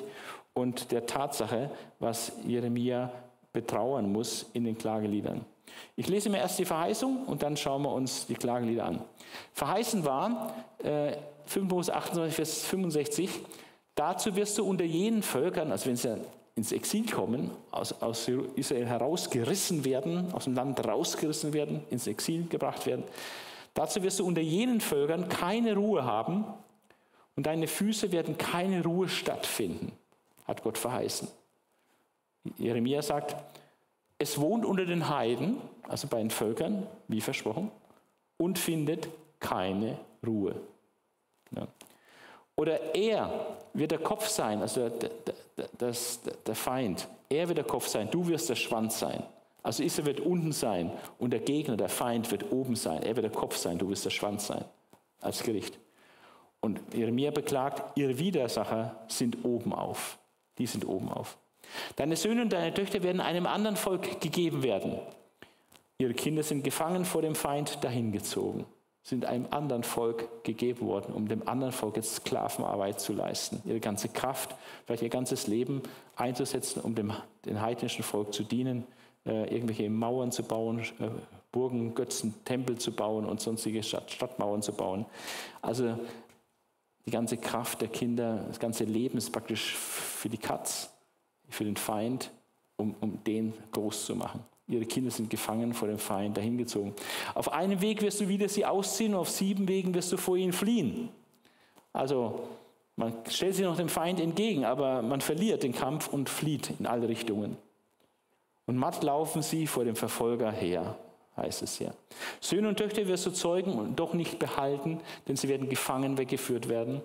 [0.56, 3.12] und der Tatsache, was Jeremia
[3.52, 5.44] betrauern muss in den Klageliedern.
[5.96, 9.00] Ich lese mir erst die Verheißung und dann schauen wir uns die Klagelieder an.
[9.52, 11.12] Verheißen war, äh,
[11.44, 11.68] 5.
[11.68, 13.30] Mose 28, Vers 65,
[13.94, 16.16] dazu wirst du unter jenen Völkern, also wenn ja
[16.54, 22.46] ins Exil kommen, aus, aus Israel herausgerissen werden, aus dem Land rausgerissen werden, ins Exil
[22.48, 23.04] gebracht werden.
[23.74, 26.46] Dazu wirst du unter jenen Völkern keine Ruhe haben
[27.36, 29.92] und deine Füße werden keine Ruhe stattfinden,
[30.46, 31.28] hat Gott verheißen.
[32.58, 33.36] Jeremia sagt,
[34.18, 37.70] es wohnt unter den Heiden, also bei den Völkern, wie versprochen,
[38.38, 39.08] und findet
[39.40, 40.54] keine Ruhe.
[41.50, 41.66] Ja.
[42.56, 47.06] Oder er wird der Kopf sein, also der, der, das, der Feind.
[47.28, 49.22] Er wird der Kopf sein, du wirst der Schwanz sein.
[49.62, 53.02] Also Israel wird unten sein und der Gegner, der Feind, wird oben sein.
[53.02, 54.64] Er wird der Kopf sein, du wirst der Schwanz sein
[55.20, 55.78] als Gericht.
[56.60, 60.18] Und Jeremia beklagt, ihre Widersacher sind oben auf.
[60.58, 61.36] Die sind oben auf.
[61.96, 64.98] Deine Söhne und deine Töchter werden einem anderen Volk gegeben werden.
[65.98, 68.66] Ihre Kinder sind gefangen vor dem Feind dahingezogen
[69.06, 73.78] sind einem anderen Volk gegeben worden, um dem anderen Volk jetzt Sklavenarbeit zu leisten, ihre
[73.78, 75.80] ganze Kraft, vielleicht ihr ganzes Leben
[76.16, 77.12] einzusetzen, um dem
[77.44, 78.84] den heidnischen Volk zu dienen,
[79.24, 81.08] äh, irgendwelche Mauern zu bauen, äh,
[81.52, 85.06] Burgen, Götzen, Tempel zu bauen und sonstige Stadt, Stadtmauern zu bauen.
[85.62, 85.96] Also
[87.06, 90.92] die ganze Kraft der Kinder, das ganze Leben ist praktisch für die Katz,
[91.48, 92.32] für den Feind,
[92.76, 94.44] um, um den groß zu machen.
[94.68, 96.92] Ihre Kinder sind gefangen vor dem Feind dahingezogen.
[97.34, 100.36] Auf einem Weg wirst du wieder sie ausziehen und auf sieben Wegen wirst du vor
[100.36, 101.08] ihnen fliehen.
[101.92, 102.48] Also
[102.96, 106.86] man stellt sich noch dem Feind entgegen, aber man verliert den Kampf und flieht in
[106.86, 107.56] alle Richtungen.
[108.66, 110.98] Und matt laufen sie vor dem Verfolger her,
[111.36, 111.92] heißt es ja.
[112.40, 116.68] Söhne und Töchter wirst du zeugen und doch nicht behalten, denn sie werden gefangen weggeführt
[116.68, 117.02] werden.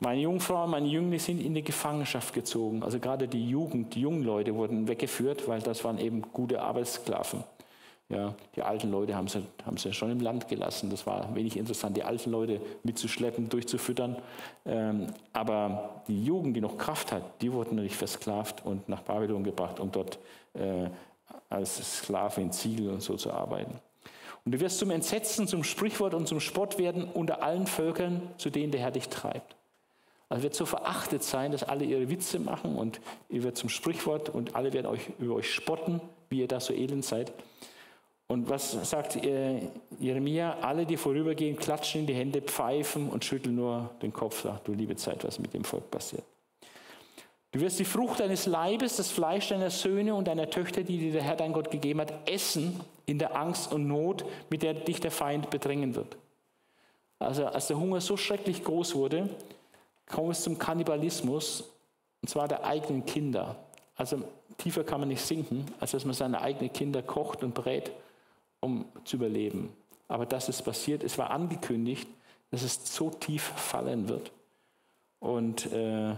[0.00, 2.82] Meine Jungfrauen, meine Jünglinge sind in die Gefangenschaft gezogen.
[2.82, 7.44] Also gerade die Jugend, die jungen Leute wurden weggeführt, weil das waren eben gute Arbeitssklaven.
[8.10, 10.90] Ja, die alten Leute haben sie, haben sie schon im Land gelassen.
[10.90, 14.16] Das war wenig interessant, die alten Leute mitzuschleppen, durchzufüttern.
[14.66, 19.42] Ähm, aber die Jugend, die noch Kraft hat, die wurden natürlich versklavt und nach Babylon
[19.42, 20.18] gebracht, um dort
[20.52, 20.90] äh,
[21.48, 23.80] als Sklave in Ziegel und so zu arbeiten.
[24.44, 28.50] Und du wirst zum Entsetzen, zum Sprichwort und zum Spott werden unter allen Völkern, zu
[28.50, 29.56] denen der Herr dich treibt.
[30.28, 34.28] Also wird so verachtet sein, dass alle ihre Witze machen und ihr werdet zum Sprichwort
[34.28, 37.32] und alle werden euch über euch spotten, wie ihr da so elend seid.
[38.26, 39.18] Und was sagt
[39.98, 40.58] Jeremia?
[40.60, 44.42] Alle, die vorübergehen, klatschen in die Hände, pfeifen und schütteln nur den Kopf.
[44.42, 46.24] Sagt, du liebe Zeit, was mit dem Volk passiert.
[47.54, 51.12] Du wirst die Frucht deines Leibes, das Fleisch deiner Söhne und deiner Töchter, die dir
[51.12, 54.98] der Herr dein Gott gegeben hat, essen in der Angst und Not, mit der dich
[54.98, 56.16] der Feind bedrängen wird.
[57.20, 59.30] Also als der Hunger so schrecklich groß wurde,
[60.06, 61.62] kam es zum Kannibalismus,
[62.22, 63.54] und zwar der eigenen Kinder.
[63.94, 64.24] Also
[64.58, 67.92] tiefer kann man nicht sinken, als dass man seine eigenen Kinder kocht und brät
[68.58, 69.72] um zu überleben.
[70.08, 71.04] Aber das ist passiert.
[71.04, 72.08] Es war angekündigt,
[72.50, 74.32] dass es so tief fallen wird.
[75.20, 76.16] Und äh,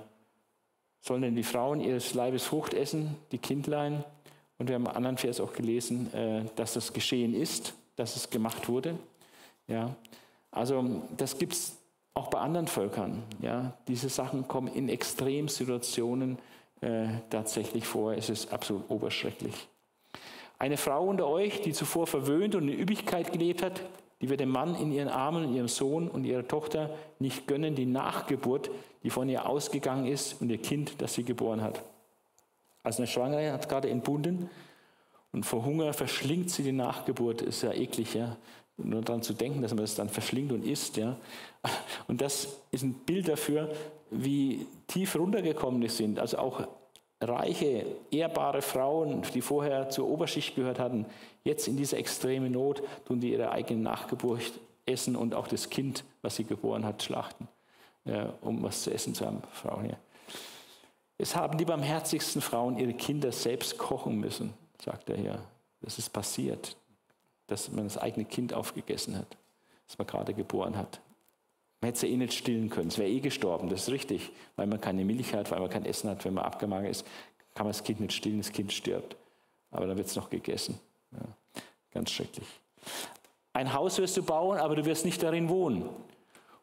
[1.07, 4.05] sollen denn die Frauen ihres Leibes Frucht essen, die Kindlein?
[4.59, 8.31] Und wir haben einen anderen Vers auch gelesen, äh, dass das geschehen ist, dass es
[8.31, 8.99] gemacht wurde.
[9.69, 9.95] Ja,
[10.51, 11.77] also das gibt es
[12.14, 13.23] auch bei anderen Völkern.
[13.40, 16.38] Ja, diese Sachen kommen in Extremsituationen
[16.81, 18.14] äh, tatsächlich vor.
[18.14, 19.69] Es ist absolut oberschrecklich.
[20.59, 23.81] Eine Frau unter euch, die zuvor verwöhnt und in Üppigkeit gelebt hat,
[24.20, 27.74] die wird dem Mann in ihren Armen und ihrem Sohn und ihrer Tochter nicht gönnen,
[27.74, 28.70] die Nachgeburt,
[29.02, 31.83] die von ihr ausgegangen ist und ihr Kind, das sie geboren hat.
[32.83, 34.48] Also eine Schwangere hat gerade entbunden
[35.33, 37.42] und vor Hunger verschlingt sie die Nachgeburt.
[37.42, 38.37] Ist ja eklig, ja.
[38.79, 41.16] Nur daran zu denken, dass man das dann verschlingt und isst, ja.
[42.07, 43.70] Und das ist ein Bild dafür,
[44.11, 46.18] wie tief runtergekommen die sind.
[46.18, 46.68] Also auch
[47.20, 51.07] reiche, ehrbare Frauen, die vorher zur Oberschicht gehört hatten,
[51.44, 54.52] jetzt in dieser extremen Not tun die ihre eigene Nachgeburt
[54.85, 57.48] essen und auch das Kind, was sie geboren hat, schlachten,
[58.05, 59.42] ja, um was zu essen zu haben.
[59.52, 59.98] Frauen hier.
[61.18, 64.52] Es haben die barmherzigsten Frauen ihre Kinder selbst kochen müssen,
[64.83, 65.38] sagt er hier.
[65.81, 66.76] Das ist passiert,
[67.46, 69.37] dass man das eigene Kind aufgegessen hat,
[69.87, 71.00] das man gerade geboren hat.
[71.80, 72.88] Man hätte sie eh nicht stillen können.
[72.88, 74.32] Es wäre eh gestorben, das ist richtig.
[74.56, 77.06] Weil man keine Milch hat, weil man kein Essen hat, wenn man abgemagert ist,
[77.54, 79.16] kann man das Kind nicht stillen, das Kind stirbt.
[79.70, 80.78] Aber dann wird es noch gegessen.
[81.12, 81.20] Ja,
[81.92, 82.46] ganz schrecklich.
[83.52, 85.88] Ein Haus wirst du bauen, aber du wirst nicht darin wohnen.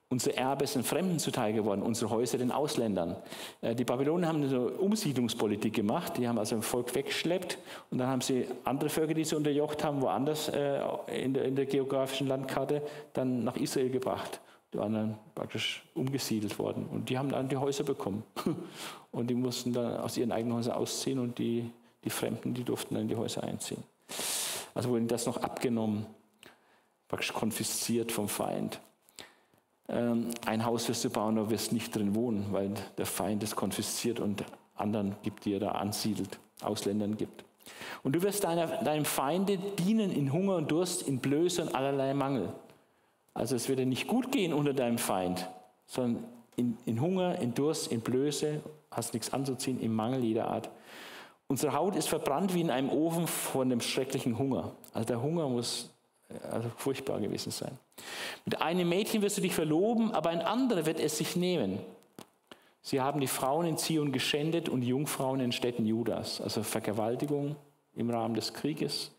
[0.09, 3.15] Unser Erbe ist den Fremden zuteil geworden, unsere Häuser den Ausländern.
[3.61, 7.57] Äh, die Babylonier haben eine Umsiedlungspolitik gemacht, die haben also ein Volk weggeschleppt
[7.89, 12.27] und dann haben sie andere Völker, die sie unterjocht haben, woanders äh, in der geografischen
[12.27, 14.39] Landkarte, dann nach Israel gebracht.
[14.73, 16.87] Die waren dann praktisch umgesiedelt worden.
[16.91, 18.23] Und die haben dann die Häuser bekommen.
[19.11, 21.69] Und die mussten dann aus ihren eigenen Häusern ausziehen und die,
[22.03, 23.83] die Fremden, die durften dann in die Häuser einziehen.
[24.73, 26.07] Also wurde das noch abgenommen,
[27.07, 28.79] praktisch konfisziert vom Feind.
[29.87, 33.55] Ähm, ein Haus wirst du bauen, aber wirst nicht drin wohnen, weil der Feind es
[33.55, 37.45] konfisziert und anderen gibt, die er da ansiedelt, Ausländern gibt.
[38.01, 42.13] Und du wirst deiner, deinem Feinde dienen in Hunger und Durst, in Blöße und allerlei
[42.13, 42.51] Mangel.
[43.33, 45.49] Also es wird dir nicht gut gehen unter deinem Feind,
[45.85, 46.23] sondern
[46.55, 50.69] in, in Hunger, in Durst, in Blöße, hast nichts anzuziehen, im Mangel jeder Art.
[51.47, 54.71] Unsere Haut ist verbrannt wie in einem Ofen von dem schrecklichen Hunger.
[54.93, 55.89] Also der Hunger muss
[56.51, 57.77] also furchtbar gewesen sein.
[58.45, 61.79] Mit einem Mädchen wirst du dich verloben, aber ein anderer wird es sich nehmen.
[62.81, 66.41] Sie haben die Frauen in Zion geschändet und die Jungfrauen in Städten Judas.
[66.41, 67.55] Also Vergewaltigung
[67.95, 69.11] im Rahmen des Krieges,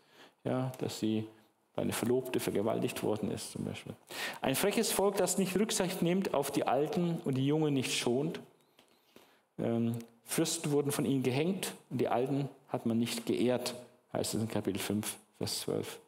[0.43, 1.27] ja, dass sie
[1.75, 3.93] eine Verlobte vergewaltigt worden ist zum Beispiel.
[4.41, 8.39] Ein freches Volk, das nicht Rücksicht nimmt auf die Alten und die Jungen nicht schont.
[9.59, 13.75] Ähm, Fürsten wurden von ihnen gehängt und die Alten hat man nicht geehrt,
[14.13, 15.99] heißt es in Kapitel 5, Vers 12.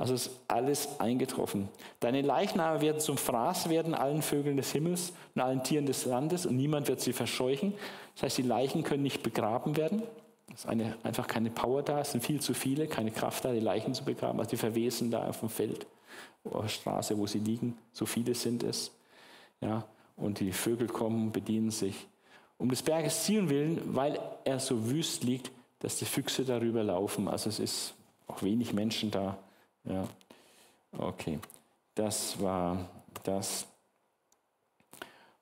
[0.00, 1.68] Also ist alles eingetroffen.
[2.00, 6.46] Deine Leichname werden zum Fraß werden allen Vögeln des Himmels und allen Tieren des Landes
[6.46, 7.74] und niemand wird sie verscheuchen.
[8.14, 10.02] Das heißt, die Leichen können nicht begraben werden.
[10.52, 13.52] Es ist eine, einfach keine Power da, es sind viel zu viele, keine Kraft da,
[13.52, 14.38] die Leichen zu begraben.
[14.38, 15.86] Also die verwesen da auf dem Feld,
[16.44, 17.78] auf der Straße, wo sie liegen.
[17.92, 18.90] So viele sind es.
[19.60, 19.84] Ja,
[20.16, 22.06] und die Vögel kommen, bedienen sich.
[22.58, 27.28] Um des Berges Zion willen, weil er so wüst liegt, dass die Füchse darüber laufen.
[27.28, 27.94] Also es ist
[28.26, 29.38] auch wenig Menschen da.
[29.84, 30.06] Ja,
[30.98, 31.38] okay.
[31.94, 32.88] Das war
[33.24, 33.66] das.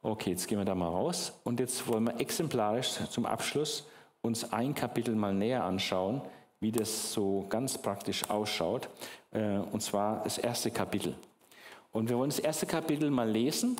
[0.01, 3.85] Okay, jetzt gehen wir da mal raus und jetzt wollen wir exemplarisch zum Abschluss
[4.29, 6.23] uns ein Kapitel mal näher anschauen,
[6.61, 8.89] wie das so ganz praktisch ausschaut.
[9.33, 11.17] Äh, und zwar das erste Kapitel.
[11.91, 13.77] Und wir wollen das erste Kapitel mal lesen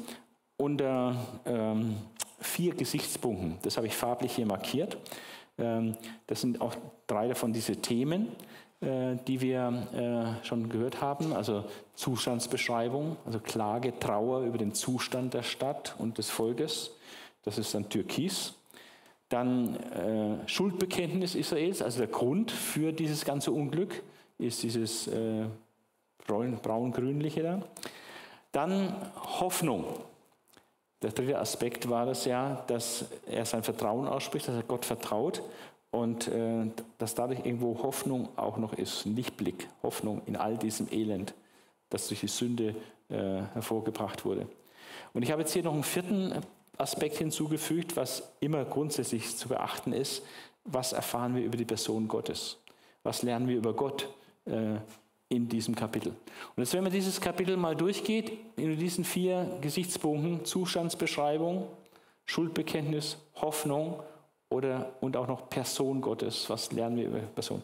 [0.57, 1.97] unter ähm,
[2.41, 3.59] vier Gesichtspunkten.
[3.63, 4.97] Das habe ich farblich hier markiert.
[5.59, 6.75] Ähm, das sind auch
[7.07, 8.29] drei davon diese Themen,
[8.81, 11.33] äh, die wir äh, schon gehört haben.
[11.33, 16.93] Also Zustandsbeschreibung, also Klage, Trauer über den Zustand der Stadt und des Volkes.
[17.43, 18.55] Das ist dann Türkis.
[19.29, 24.03] Dann äh, Schuldbekenntnis Israels, also der Grund für dieses ganze Unglück
[24.39, 25.45] ist dieses äh,
[26.27, 27.63] braun-grünliche da.
[28.53, 28.95] Dann
[29.41, 29.85] Hoffnung.
[31.03, 35.43] Der dritte Aspekt war das ja, dass er sein Vertrauen ausspricht, dass er Gott vertraut
[35.91, 36.67] und äh,
[36.99, 41.35] dass dadurch irgendwo Hoffnung auch noch ist, Lichtblick, Hoffnung in all diesem Elend,
[41.91, 42.75] das durch die Sünde
[43.11, 44.49] äh, hervorgebracht wurde.
[45.15, 46.35] Und ich habe jetzt hier noch einen vierten
[46.79, 50.23] Aspekt hinzugefügt, was immer grundsätzlich zu beachten ist.
[50.65, 52.59] Was erfahren wir über die Person Gottes?
[53.03, 54.09] Was lernen wir über Gott
[54.47, 54.77] äh,
[55.29, 56.11] in diesem Kapitel?
[56.11, 61.67] Und jetzt, wenn man dieses Kapitel mal durchgeht, in diesen vier Gesichtspunkten, Zustandsbeschreibung,
[62.27, 64.03] Schuldbekenntnis, Hoffnung
[64.51, 67.63] oder, und auch noch Person Gottes, was lernen wir über Person,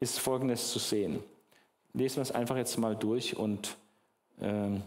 [0.00, 1.22] ist Folgendes zu sehen.
[1.94, 3.76] Lesen wir es einfach jetzt mal durch und
[4.40, 4.80] äh,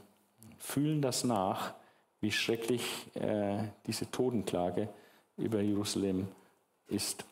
[0.60, 1.73] fühlen das nach
[2.21, 2.84] wie schrecklich
[3.15, 4.89] äh, diese Totenklage
[5.38, 6.28] über Jerusalem
[6.88, 7.25] ist.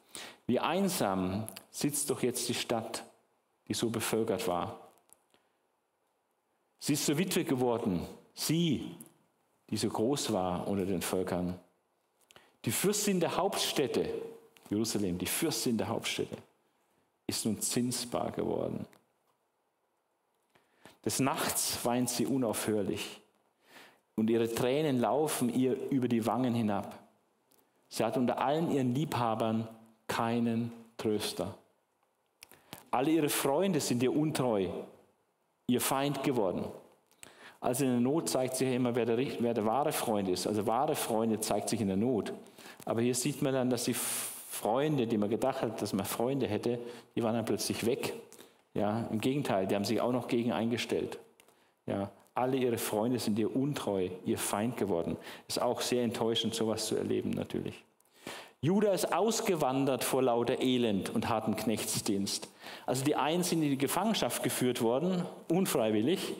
[0.46, 3.04] Wie einsam sitzt doch jetzt die Stadt,
[3.68, 4.80] die so bevölkert war.
[6.80, 8.96] Sie ist zur Witwe geworden, sie,
[9.70, 11.58] die so groß war unter den Völkern.
[12.66, 14.08] Die Fürstin der Hauptstädte,
[14.70, 16.38] Jerusalem, die Fürstin der Hauptstädte,
[17.26, 18.86] ist nun zinsbar geworden.
[21.06, 23.22] Des Nachts weint sie unaufhörlich
[24.16, 27.00] und ihre Tränen laufen ihr über die Wangen hinab.
[27.90, 29.68] Sie hat unter allen ihren Liebhabern
[30.08, 31.56] keinen Tröster.
[32.92, 34.68] Alle ihre Freunde sind ihr untreu,
[35.68, 36.66] ihr Feind geworden.
[37.60, 40.46] Also in der Not zeigt sich ja immer, wer der, wer der wahre Freund ist.
[40.46, 42.34] Also wahre Freunde zeigt sich in der Not.
[42.86, 46.46] Aber hier sieht man dann, dass die Freunde, die man gedacht hat, dass man Freunde
[46.46, 46.78] hätte,
[47.16, 48.14] die waren dann plötzlich weg.
[48.74, 51.20] Ja, Im Gegenteil, die haben sich auch noch gegen eingestellt.
[51.86, 55.18] Ja, alle ihre Freunde sind ihr untreu, ihr Feind geworden.
[55.48, 57.84] Ist auch sehr enttäuschend, sowas zu erleben natürlich.
[58.62, 62.48] Judah ist ausgewandert vor lauter Elend und harten Knechtsdienst.
[62.86, 66.34] Also die einen sind in die Gefangenschaft geführt worden, unfreiwillig.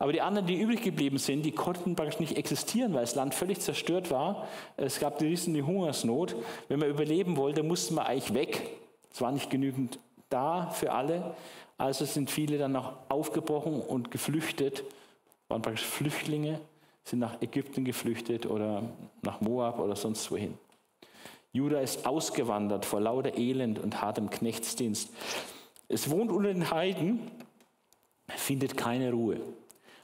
[0.00, 3.34] Aber die anderen, die übrig geblieben sind, die konnten praktisch nicht existieren, weil das Land
[3.34, 4.48] völlig zerstört war.
[4.76, 6.34] Es gab die riesige Hungersnot.
[6.68, 8.70] Wenn man überleben wollte, musste man eigentlich weg.
[9.12, 11.34] Es war nicht genügend da für alle.
[11.78, 14.82] Also sind viele dann noch aufgebrochen und geflüchtet
[15.54, 16.60] waren praktisch Flüchtlinge,
[17.04, 18.82] sind nach Ägypten geflüchtet oder
[19.22, 20.58] nach Moab oder sonst wohin.
[21.52, 25.10] Judah ist ausgewandert vor lauter Elend und hartem Knechtsdienst.
[25.86, 27.20] Es wohnt unter den Heiden,
[28.26, 29.38] findet keine Ruhe.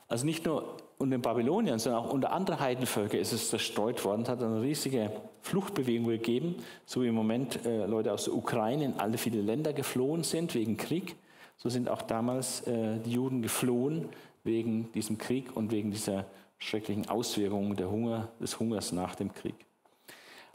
[0.07, 4.23] Also nicht nur unter den Babyloniern, sondern auch unter anderen Heidenvölkern ist es zerstreut worden.
[4.23, 5.11] Es hat eine riesige
[5.43, 6.55] Fluchtbewegung gegeben,
[6.87, 10.55] so wie im Moment äh, Leute aus der Ukraine in alle viele Länder geflohen sind
[10.55, 11.17] wegen Krieg.
[11.57, 14.09] So sind auch damals äh, die Juden geflohen
[14.45, 16.27] wegen diesem Krieg und wegen dieser
[16.59, 19.55] schrecklichen Auswirkungen der Hunger, des Hungers nach dem Krieg.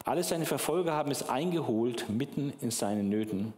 [0.03, 3.53] Alle seine Verfolger haben es eingeholt mitten in seinen Nöten.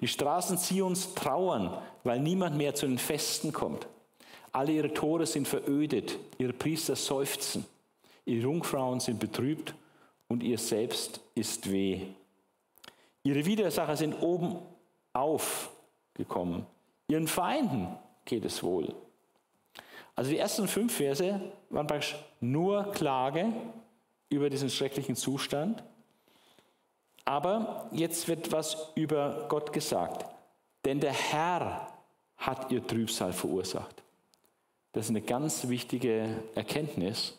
[0.00, 3.86] Die Straßen Zions trauern, weil niemand mehr zu den Festen kommt.
[4.52, 7.64] Alle ihre Tore sind verödet, ihre Priester seufzen,
[8.24, 9.74] ihre Jungfrauen sind betrübt
[10.28, 12.02] und ihr selbst ist weh.
[13.24, 14.58] Ihre Widersacher sind oben
[15.12, 16.66] aufgekommen.
[17.08, 17.88] Ihren Feinden
[18.24, 18.94] geht es wohl.
[20.16, 23.52] Also die ersten fünf Verse waren praktisch nur Klage
[24.28, 25.82] über diesen schrecklichen Zustand.
[27.24, 30.26] Aber jetzt wird was über Gott gesagt.
[30.84, 31.88] Denn der Herr
[32.36, 34.02] hat ihr Trübsal verursacht.
[34.92, 37.36] Das ist eine ganz wichtige Erkenntnis.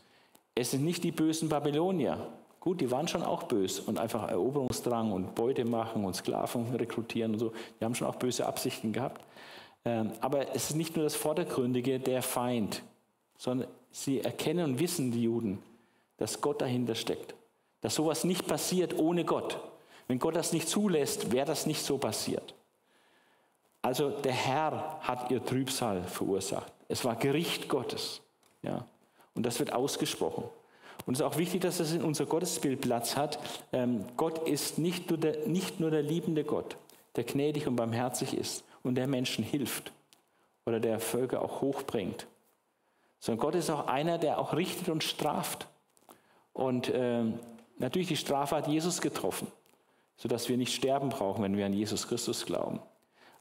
[0.55, 2.27] Es sind nicht die bösen Babylonier.
[2.59, 7.33] Gut, die waren schon auch böse und einfach Eroberungsdrang und Beute machen und Sklaven rekrutieren
[7.33, 7.53] und so.
[7.79, 9.21] Die haben schon auch böse Absichten gehabt.
[9.85, 12.81] Ähm, aber es ist nicht nur das Vordergründige, der Feind,
[13.37, 15.61] sondern sie erkennen und wissen, die Juden,
[16.17, 17.35] dass Gott dahinter steckt.
[17.81, 19.59] Dass sowas nicht passiert ohne Gott.
[20.07, 22.55] Wenn Gott das nicht zulässt, wäre das nicht so passiert.
[23.83, 26.73] Also der Herr hat ihr Trübsal verursacht.
[26.87, 28.21] Es war Gericht Gottes.
[28.63, 28.85] Ja.
[29.35, 30.45] Und das wird ausgesprochen.
[31.05, 33.37] Und es ist auch wichtig, dass das in unser Gottesbild Platz hat.
[33.71, 36.77] Ähm, Gott ist nicht nur, der, nicht nur der liebende Gott,
[37.15, 39.91] der gnädig und barmherzig ist und der Menschen hilft
[40.65, 42.27] oder der Völker auch hochbringt.
[43.19, 45.67] Sondern Gott ist auch einer, der auch richtet und straft.
[46.53, 47.23] Und äh,
[47.77, 49.47] natürlich die Strafe hat Jesus getroffen,
[50.17, 52.79] sodass wir nicht sterben brauchen, wenn wir an Jesus Christus glauben.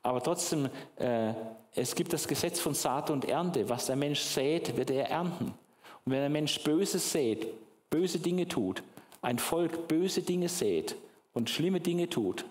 [0.02, 1.32] Aber trotzdem, äh,
[1.74, 3.68] es gibt das Gesetz von Saat und Ernte.
[3.68, 5.46] Was der Mensch sät, wird er ernten.
[6.04, 7.46] Und wenn der Mensch Böses sät,
[7.90, 8.82] böse Dinge tut,
[9.22, 10.96] ein Volk böse Dinge sät
[11.32, 12.44] und schlimme Dinge tut,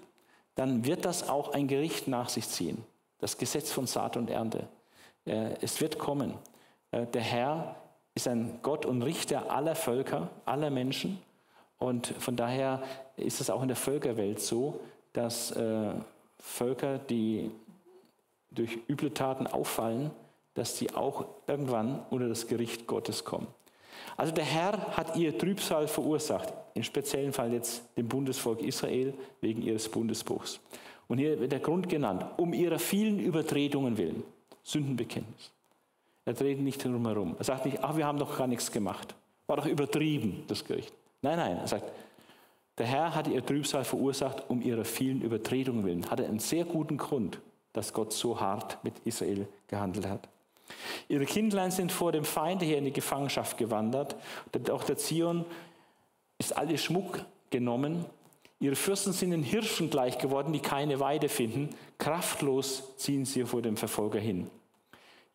[0.55, 2.83] dann wird das auch ein Gericht nach sich ziehen.
[3.19, 4.67] Das Gesetz von Saat und Ernte.
[5.25, 6.35] Äh, es wird kommen.
[6.91, 7.75] Äh, der Herr
[8.15, 11.19] ist ein Gott und Richter aller Völker, aller Menschen.
[11.79, 12.81] Und von daher
[13.17, 14.79] ist es auch in der Völkerwelt so,
[15.13, 15.93] dass äh,
[16.37, 17.51] Völker, die
[18.51, 20.11] durch üble Taten auffallen,
[20.53, 23.47] dass sie auch irgendwann unter das Gericht Gottes kommen.
[24.17, 29.61] Also der Herr hat ihr Trübsal verursacht, im speziellen Fall jetzt dem Bundesvolk Israel wegen
[29.61, 30.59] ihres Bundesbruchs.
[31.07, 34.23] Und hier wird der Grund genannt, um ihrer vielen Übertretungen willen.
[34.63, 35.51] Sündenbekenntnis.
[36.25, 37.35] Er dreht nicht drumherum.
[37.37, 39.13] Er sagt nicht, ach, wir haben doch gar nichts gemacht.
[39.47, 40.93] War doch übertrieben, das Gericht.
[41.21, 41.91] Nein, nein, er sagt,
[42.77, 46.09] der Herr hat ihr Trübsal verursacht um ihrer vielen Übertretungen willen.
[46.09, 47.39] Hatte einen sehr guten Grund,
[47.73, 50.27] dass Gott so hart mit Israel gehandelt hat.
[51.07, 54.15] Ihre Kindlein sind vor dem Feinde her in die Gefangenschaft gewandert.
[54.71, 55.45] Auch der Zion
[56.37, 58.05] ist all ihr Schmuck genommen.
[58.59, 61.69] Ihre Fürsten sind den Hirschen gleich geworden, die keine Weide finden.
[61.97, 64.49] Kraftlos ziehen sie vor dem Verfolger hin.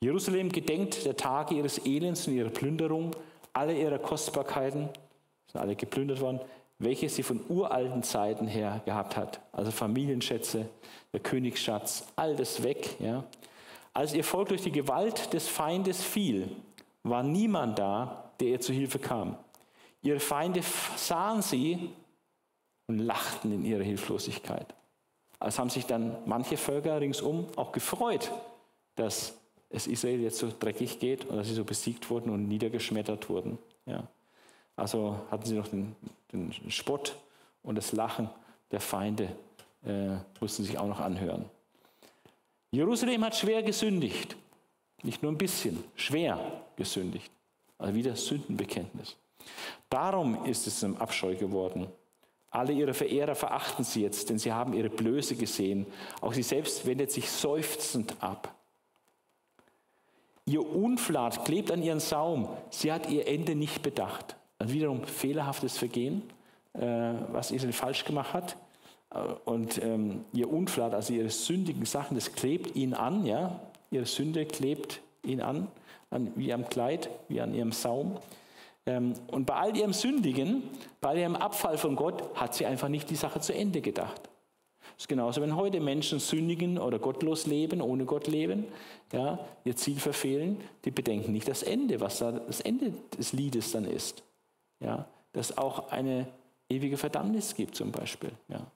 [0.01, 3.11] Jerusalem gedenkt der Tage ihres Elends und ihrer Plünderung,
[3.53, 4.89] alle ihrer Kostbarkeiten,
[5.51, 6.41] sind alle geplündert worden,
[6.79, 9.41] welche sie von uralten Zeiten her gehabt hat.
[9.51, 10.69] Also Familienschätze,
[11.13, 12.97] der Königsschatz, all das weg.
[13.01, 13.25] Ja.
[13.99, 16.55] Als ihr Volk durch die Gewalt des Feindes fiel,
[17.03, 19.37] war niemand da, der ihr zu Hilfe kam.
[20.03, 20.63] Ihre Feinde
[20.95, 21.91] sahen sie
[22.87, 24.73] und lachten in ihrer Hilflosigkeit.
[25.41, 28.31] Also haben sich dann manche Völker ringsum auch gefreut,
[28.95, 29.35] dass
[29.69, 33.59] es Israel jetzt so dreckig geht und dass sie so besiegt wurden und niedergeschmettert wurden.
[33.85, 34.05] Ja.
[34.77, 35.97] Also hatten sie noch den,
[36.33, 37.17] den, Spott
[37.65, 38.31] und das Lachen
[38.71, 39.29] der Feinde,
[39.85, 41.47] äh, mussten sich auch noch anhören.
[42.71, 44.37] Jerusalem hat schwer gesündigt.
[45.03, 47.31] Nicht nur ein bisschen, schwer gesündigt.
[47.79, 49.17] Also wieder Sündenbekenntnis.
[49.89, 51.87] Darum ist es zum Abscheu geworden.
[52.51, 55.87] Alle ihre Verehrer verachten sie jetzt, denn sie haben ihre Blöße gesehen.
[56.21, 58.55] Auch sie selbst wendet sich seufzend ab.
[60.47, 62.49] Ihr Unflat klebt an ihren Saum.
[62.71, 64.37] Sie hat ihr Ende nicht bedacht.
[64.59, 66.23] Also wiederum fehlerhaftes Vergehen,
[66.73, 66.81] äh,
[67.31, 68.57] was Israel falsch gemacht hat.
[69.11, 73.25] Äh, und ähm, ihr Unflat, also ihre sündigen Sachen, das klebt ihn an.
[73.27, 73.61] Ja?
[73.91, 75.69] Ihre Sünde klebt ihn an,
[76.11, 78.19] an wie am Kleid, wie an ihrem Saum.
[78.87, 80.63] Ähm, und bei all ihrem Sündigen,
[81.01, 84.29] bei all ihrem Abfall von Gott, hat sie einfach nicht die Sache zu Ende gedacht.
[84.81, 88.65] Das ist genauso, wenn heute Menschen sündigen oder gottlos leben, ohne Gott leben,
[89.13, 93.71] ja, ihr Ziel verfehlen, die bedenken nicht das Ende, was da das Ende des Liedes
[93.71, 94.25] dann ist.
[94.81, 96.27] Ja, dass auch eine
[96.69, 98.33] ewige Verdammnis gibt zum Beispiel.
[98.49, 98.67] Ja.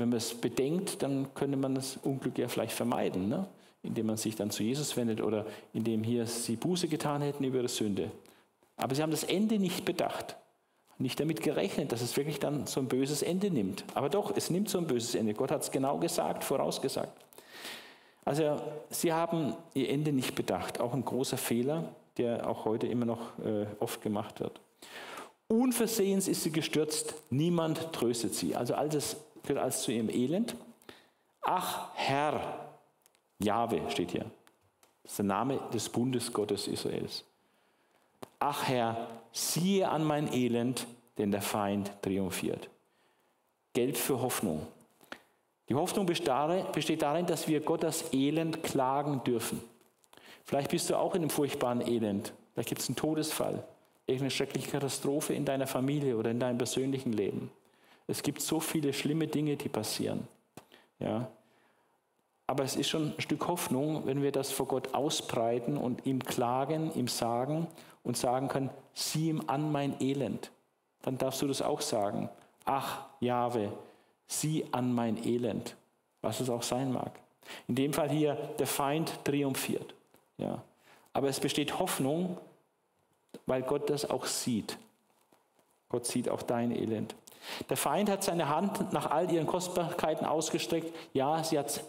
[0.00, 3.46] Wenn man es bedenkt, dann könnte man das Unglück ja vielleicht vermeiden, ne?
[3.82, 7.58] indem man sich dann zu Jesus wendet oder indem hier sie Buße getan hätten über
[7.58, 8.10] ihre Sünde.
[8.76, 10.36] Aber sie haben das Ende nicht bedacht
[11.00, 13.84] nicht damit gerechnet, dass es wirklich dann so ein böses Ende nimmt.
[13.94, 15.32] Aber doch, es nimmt so ein böses Ende.
[15.32, 17.24] Gott hat es genau gesagt, vorausgesagt.
[18.24, 20.78] Also sie haben ihr Ende nicht bedacht.
[20.78, 24.60] Auch ein großer Fehler, der auch heute immer noch äh, oft gemacht wird.
[25.48, 28.54] Unversehens ist sie gestürzt, niemand tröstet sie.
[28.54, 30.56] Also alles gehört alles zu ihrem Elend.
[31.42, 32.70] Ach Herr,
[33.38, 34.30] Jahwe steht hier.
[35.02, 37.24] Das ist der Name des Bundesgottes Israels.
[38.38, 40.86] Ach Herr, siehe an mein Elend,
[41.18, 42.68] denn der Feind triumphiert.
[43.72, 44.66] Geld für Hoffnung.
[45.68, 49.62] Die Hoffnung besteht darin, dass wir Gott das Elend klagen dürfen.
[50.44, 52.32] Vielleicht bist du auch in einem furchtbaren Elend.
[52.52, 53.62] Vielleicht gibt es einen Todesfall,
[54.06, 57.52] irgendeine schreckliche Katastrophe in deiner Familie oder in deinem persönlichen Leben.
[58.10, 60.26] Es gibt so viele schlimme Dinge, die passieren.
[60.98, 61.30] Ja.
[62.48, 66.18] Aber es ist schon ein Stück Hoffnung, wenn wir das vor Gott ausbreiten und ihm
[66.24, 67.68] klagen, ihm sagen
[68.02, 70.50] und sagen können, sieh ihm an mein Elend.
[71.02, 72.28] Dann darfst du das auch sagen.
[72.64, 73.72] Ach, Jahwe,
[74.26, 75.76] sieh an mein Elend,
[76.20, 77.12] was es auch sein mag.
[77.68, 79.94] In dem Fall hier, der Feind triumphiert.
[80.36, 80.62] Ja.
[81.12, 82.38] Aber es besteht Hoffnung,
[83.46, 84.76] weil Gott das auch sieht.
[85.88, 87.14] Gott sieht auch dein Elend.
[87.68, 90.94] Der Feind hat seine Hand nach all ihren Kostbarkeiten ausgestreckt.
[91.12, 91.82] Ja, sie hat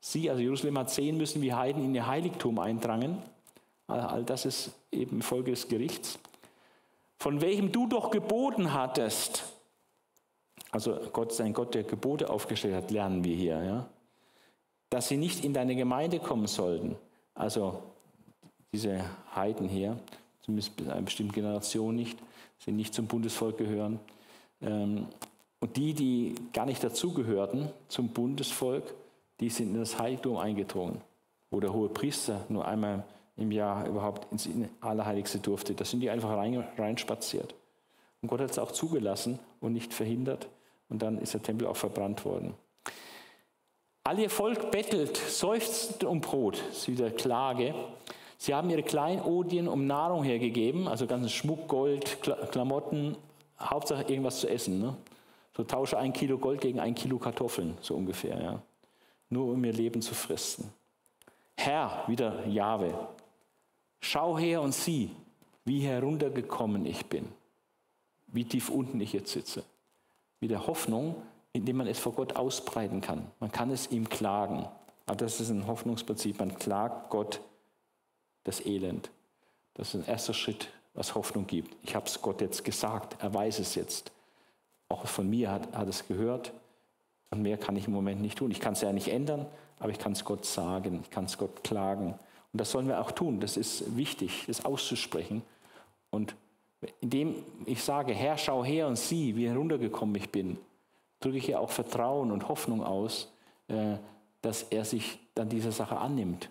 [0.00, 3.18] sie, also Jerusalem hat sehen müssen, wie Heiden in ihr Heiligtum eindrangen.
[3.86, 6.18] All das ist eben Folge des Gerichts.
[7.18, 9.44] Von welchem du doch geboten hattest.
[10.70, 13.62] Also Gott ist ein Gott, der Gebote aufgestellt hat, lernen wir hier.
[13.64, 13.86] Ja?
[14.90, 16.96] Dass sie nicht in deine Gemeinde kommen sollten.
[17.34, 17.82] Also
[18.72, 19.02] diese
[19.34, 19.98] Heiden hier,
[20.42, 22.18] zumindest einer bestimmten Generation nicht,
[22.58, 23.98] sie nicht zum Bundesvolk gehören.
[24.62, 25.06] Ähm,
[25.60, 28.94] und die, die gar nicht dazugehörten zum Bundesvolk,
[29.40, 31.00] die sind in das Heiligtum eingedrungen,
[31.50, 33.04] wo der hohe Priester nur einmal
[33.36, 34.48] im Jahr überhaupt ins
[34.80, 35.74] Allerheiligste durfte.
[35.74, 36.30] Da sind die einfach
[36.76, 37.54] reinspaziert.
[38.20, 40.48] Und Gott hat es auch zugelassen und nicht verhindert.
[40.88, 42.54] Und dann ist der Tempel auch verbrannt worden.
[44.04, 46.62] All ihr Volk bettelt, seufzt um Brot.
[46.70, 47.74] Ist wieder Klage.
[48.38, 52.18] Sie haben ihre Kleinodien um Nahrung hergegeben, also ganzen Schmuck, Gold,
[52.50, 53.16] Klamotten,
[53.60, 54.80] Hauptsache irgendwas zu essen.
[54.80, 54.96] Ne?
[55.56, 58.40] So tausche ein Kilo Gold gegen ein Kilo Kartoffeln, so ungefähr.
[58.40, 58.62] Ja?
[59.30, 60.70] Nur um ihr Leben zu fristen.
[61.56, 63.08] Herr, wieder Jahwe,
[64.00, 65.10] schau her und sieh,
[65.64, 67.26] wie heruntergekommen ich bin,
[68.28, 69.64] wie tief unten ich jetzt sitze.
[70.40, 71.16] Mit der Hoffnung,
[71.52, 73.30] indem man es vor Gott ausbreiten kann.
[73.40, 74.68] Man kann es ihm klagen.
[75.06, 76.38] Aber das ist ein Hoffnungsprinzip.
[76.38, 77.40] Man klagt Gott
[78.44, 79.10] das Elend.
[79.74, 80.68] Das ist ein erster Schritt,
[80.98, 81.76] was Hoffnung gibt.
[81.84, 83.22] Ich habe es Gott jetzt gesagt.
[83.22, 84.10] Er weiß es jetzt.
[84.88, 86.52] Auch von mir hat, er es gehört.
[87.30, 88.50] Und mehr kann ich im Moment nicht tun.
[88.50, 89.46] Ich kann es ja nicht ändern,
[89.78, 90.98] aber ich kann es Gott sagen.
[91.04, 92.14] Ich kann es Gott klagen.
[92.52, 93.38] Und das sollen wir auch tun.
[93.38, 95.42] Das ist wichtig, das auszusprechen.
[96.10, 96.34] Und
[97.00, 100.58] indem ich sage, Herr, schau her und sieh, wie heruntergekommen ich bin,
[101.20, 103.32] drücke ich ja auch Vertrauen und Hoffnung aus,
[103.68, 103.98] äh,
[104.42, 106.50] dass er sich dann dieser Sache annimmt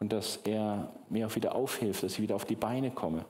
[0.00, 3.24] und dass er mir auch wieder aufhilft, dass ich wieder auf die Beine komme.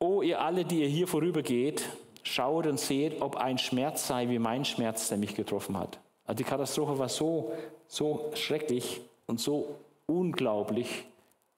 [0.00, 1.88] O ihr alle, die ihr hier vorübergeht,
[2.22, 5.98] schaut und seht, ob ein Schmerz sei wie mein Schmerz, der mich getroffen hat.
[6.24, 7.52] Also die Katastrophe war so,
[7.86, 9.76] so schrecklich und so
[10.06, 11.04] unglaublich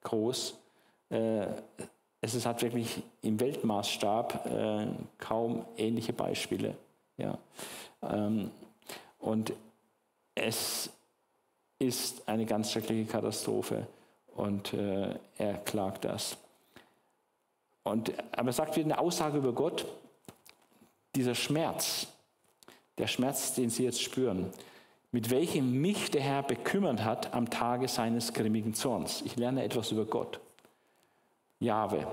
[0.03, 0.57] groß.
[1.09, 1.47] Äh,
[2.21, 4.87] es halt wirklich im Weltmaßstab äh,
[5.17, 6.75] kaum ähnliche Beispiele.
[8.01, 8.51] Ähm,
[9.19, 9.53] und
[10.35, 10.89] es
[11.79, 13.87] ist eine ganz schreckliche Katastrophe
[14.35, 16.37] und äh, er klagt das.
[17.83, 19.85] Und, aber er sagt wieder eine Aussage über Gott,
[21.15, 22.07] dieser Schmerz,
[22.97, 24.51] der Schmerz, den Sie jetzt spüren,
[25.11, 29.21] mit welchem mich der Herr bekümmert hat am Tage seines grimmigen Zorns.
[29.25, 30.39] Ich lerne etwas über Gott.
[31.59, 32.07] Jahwe,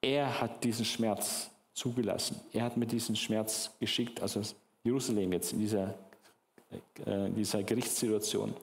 [0.00, 2.40] er hat diesen Schmerz zugelassen.
[2.52, 4.42] Er hat mir diesen Schmerz geschickt, also
[4.82, 5.94] Jerusalem jetzt in dieser,
[7.06, 8.54] äh, dieser Gerichtssituation.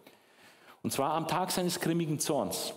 [0.84, 2.74] Und zwar am Tag seines grimmigen Zorns.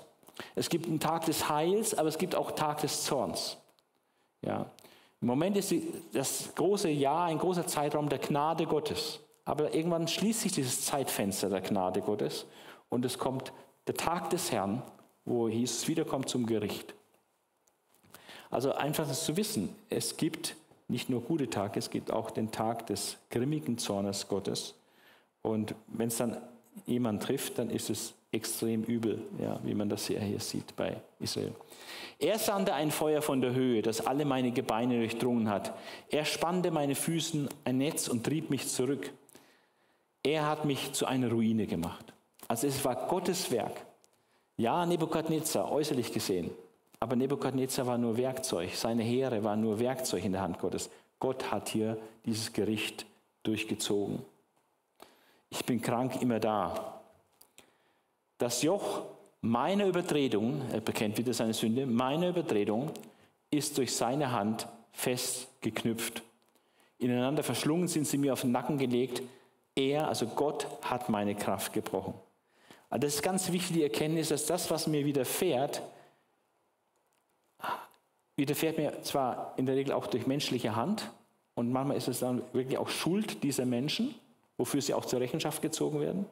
[0.55, 3.57] Es gibt einen Tag des Heils, aber es gibt auch einen Tag des Zorns.
[4.43, 4.67] Ja.
[5.21, 5.73] Im Moment ist
[6.13, 9.21] das große Jahr ein großer Zeitraum der Gnade Gottes.
[9.45, 12.47] Aber irgendwann schließt sich dieses Zeitfenster der Gnade Gottes
[12.89, 13.53] und es kommt
[13.87, 14.83] der Tag des Herrn,
[15.25, 16.95] wo Jesus wiederkommt zum Gericht.
[18.51, 20.57] Also einfach das zu wissen, es gibt
[20.89, 24.75] nicht nur gute Tage, es gibt auch den Tag des grimmigen Zornes Gottes.
[25.43, 26.37] Und wenn es dann
[26.87, 30.97] jemand trifft, dann ist es extrem übel, ja, wie man das hier, hier sieht bei
[31.21, 31.53] Israel.
[32.19, 35.73] Er sandte ein Feuer von der Höhe, das alle meine Gebeine durchdrungen hat.
[36.11, 39.13] Er spannte meine Füßen ein Netz und trieb mich zurück.
[40.23, 42.13] Er hat mich zu einer Ruine gemacht.
[42.49, 43.85] Also es war Gottes Werk.
[44.57, 46.51] Ja, Nebukadnezar, äußerlich gesehen,
[47.01, 50.91] aber Nebukadnezar war nur Werkzeug, seine Heere waren nur Werkzeug in der Hand Gottes.
[51.19, 53.05] Gott hat hier dieses Gericht
[53.43, 54.21] durchgezogen.
[55.51, 56.94] Ich bin krank immer da.
[58.39, 59.03] Das Joch
[59.41, 62.91] meiner Übertretung, er bekennt wieder seine Sünde, meine Übertretung
[63.51, 66.23] ist durch seine Hand fest geknüpft.
[66.99, 69.23] Ineinander verschlungen sind sie mir auf den Nacken gelegt.
[69.77, 72.15] Er, also Gott, hat meine Kraft gebrochen.
[72.89, 75.83] Also das ist ganz wichtig, die Erkenntnis, dass das, was mir widerfährt,
[78.37, 81.11] widerfährt mir zwar in der Regel auch durch menschliche Hand
[81.55, 84.15] und manchmal ist es dann wirklich auch Schuld dieser Menschen,
[84.57, 86.27] wofür sie auch zur Rechenschaft gezogen werden.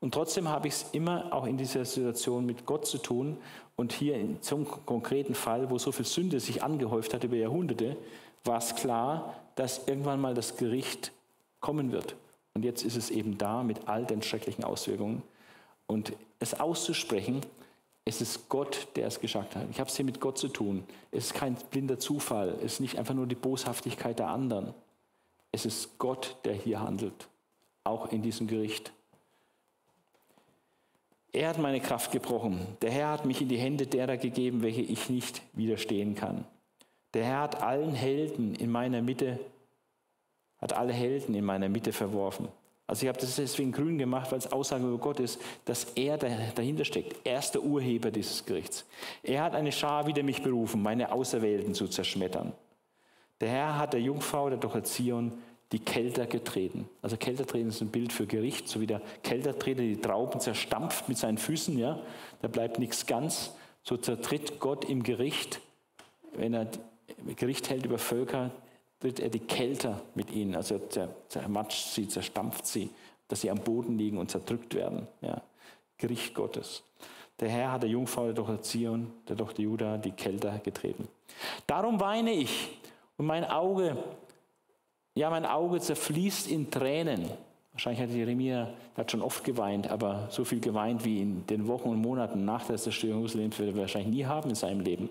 [0.00, 3.36] Und trotzdem habe ich es immer auch in dieser Situation mit Gott zu tun.
[3.76, 7.96] Und hier in einem konkreten Fall, wo so viel Sünde sich angehäuft hat über Jahrhunderte,
[8.44, 11.12] war es klar, dass irgendwann mal das Gericht
[11.60, 12.16] kommen wird.
[12.54, 15.22] Und jetzt ist es eben da mit all den schrecklichen Auswirkungen.
[15.86, 17.42] Und es auszusprechen,
[18.04, 19.68] es ist Gott, der es geschafft hat.
[19.70, 20.84] Ich habe es hier mit Gott zu tun.
[21.10, 22.56] Es ist kein blinder Zufall.
[22.64, 24.74] Es ist nicht einfach nur die Boshaftigkeit der anderen.
[25.52, 27.28] Es ist Gott, der hier handelt,
[27.84, 28.92] auch in diesem Gericht.
[31.32, 32.66] Er hat meine Kraft gebrochen.
[32.82, 36.44] Der Herr hat mich in die Hände derer gegeben, welche ich nicht widerstehen kann.
[37.14, 39.38] Der Herr hat allen Helden in meiner Mitte,
[40.60, 42.48] hat alle Helden in meiner Mitte verworfen.
[42.86, 46.18] Also ich habe das deswegen grün gemacht, weil es Aussage über Gott ist, dass er
[46.18, 47.24] dahinter steckt.
[47.24, 48.84] Er ist der Urheber dieses Gerichts.
[49.22, 52.52] Er hat eine Schar wider mich berufen, meine Auserwählten zu zerschmettern.
[53.40, 55.32] Der Herr hat der Jungfrau, der Tochter Zion,
[55.72, 56.88] die Kelter getreten.
[57.00, 61.08] Also Kelter treten ist ein Bild für Gericht, so wie der Keltertreter die Trauben zerstampft
[61.08, 62.00] mit seinen Füßen, ja,
[62.42, 65.60] da bleibt nichts ganz, so zertritt Gott im Gericht,
[66.32, 66.68] wenn er
[67.36, 68.50] Gericht hält über Völker,
[69.00, 70.80] tritt er die Kälter mit ihnen, also
[71.28, 72.90] zermatscht sie, zerstampft sie,
[73.28, 75.06] dass sie am Boden liegen und zerdrückt werden.
[75.20, 75.42] Ja.
[75.96, 76.82] Gericht Gottes.
[77.38, 81.08] Der Herr hat der Jungfrau der Tochter Zion, der Tochter Juda, die Kälter getreten.
[81.66, 82.78] Darum weine ich
[83.16, 83.96] und mein Auge,
[85.14, 87.30] ja, mein Auge zerfließt in Tränen.
[87.72, 91.88] Wahrscheinlich hat Jeremia hat schon oft geweint, aber so viel geweint wie in den Wochen
[91.88, 95.08] und Monaten nach der Zerstörung Jerusalems wird er wahrscheinlich nie haben in seinem Leben.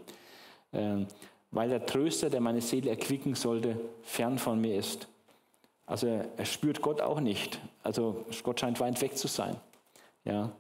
[0.74, 1.08] Ähm,
[1.52, 5.08] weil der Tröster, der meine Seele erquicken sollte, fern von mir ist.
[5.86, 7.60] Also er spürt Gott auch nicht.
[7.82, 9.56] Also Gott scheint weit weg zu sein.
[10.26, 10.52] Ja,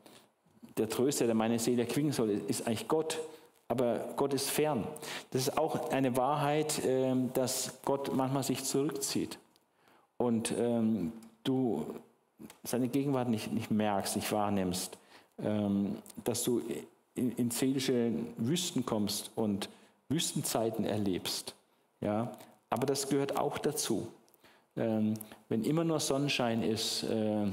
[0.77, 3.19] der Tröster, der meine Seele erquicken soll, ist eigentlich Gott.
[3.69, 4.85] Aber Gott ist fern.
[5.31, 9.37] Das ist auch eine Wahrheit, ähm, dass Gott manchmal sich zurückzieht.
[10.17, 11.13] Und ähm,
[11.43, 11.85] du
[12.63, 14.97] seine Gegenwart nicht, nicht merkst, nicht wahrnimmst.
[15.37, 16.61] Ähm, dass du
[17.13, 19.69] in, in seelische Wüsten kommst und
[20.09, 21.53] Wüstenzeiten erlebst.
[22.01, 22.35] Ja?
[22.71, 24.07] Aber das gehört auch dazu.
[24.75, 27.47] Wenn immer nur Sonnenschein ist, äh,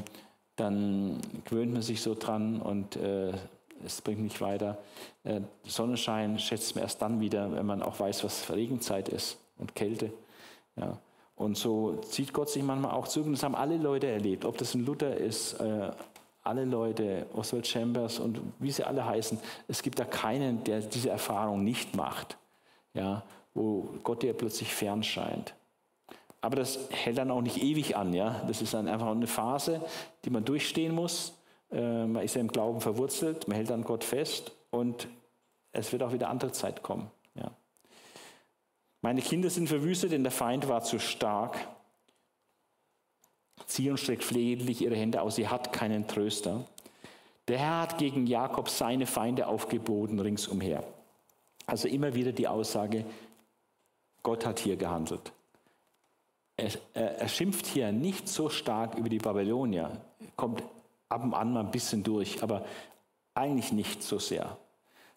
[0.54, 3.32] dann gewöhnt man sich so dran und äh,
[3.84, 4.78] es bringt nicht weiter.
[5.24, 9.74] Äh, Sonnenschein schätzt man erst dann wieder, wenn man auch weiß, was Regenzeit ist und
[9.74, 10.12] Kälte.
[10.76, 10.98] Ja.
[11.36, 13.26] Und so zieht Gott sich manchmal auch zurück.
[13.26, 15.90] Und das haben alle Leute erlebt, ob das ein Luther ist, äh,
[16.42, 19.38] alle Leute, Oswald Chambers und wie sie alle heißen.
[19.68, 22.38] Es gibt da keinen, der diese Erfahrung nicht macht
[22.96, 23.22] ja,
[23.54, 25.54] wo Gott dir plötzlich fern scheint.
[26.40, 28.12] Aber das hält dann auch nicht ewig an.
[28.12, 28.42] Ja?
[28.46, 29.80] Das ist dann einfach eine Phase,
[30.24, 31.32] die man durchstehen muss.
[31.70, 35.08] Äh, man ist ja im Glauben verwurzelt, man hält an Gott fest und
[35.72, 37.10] es wird auch wieder andere Zeit kommen.
[37.34, 37.50] Ja.
[39.02, 41.58] Meine Kinder sind verwüstet, denn der Feind war zu stark.
[43.66, 46.64] Zion streckt flehentlich ihre Hände aus, sie hat keinen Tröster.
[47.48, 50.82] Der Herr hat gegen Jakob seine Feinde aufgeboten ringsumher.
[51.66, 53.04] Also immer wieder die Aussage,
[54.22, 55.32] Gott hat hier gehandelt.
[56.56, 60.00] Er, er, er, schimpft hier nicht so stark über die Babylonier,
[60.36, 60.62] kommt
[61.08, 62.64] ab und an mal ein bisschen durch, aber
[63.34, 64.56] eigentlich nicht so sehr,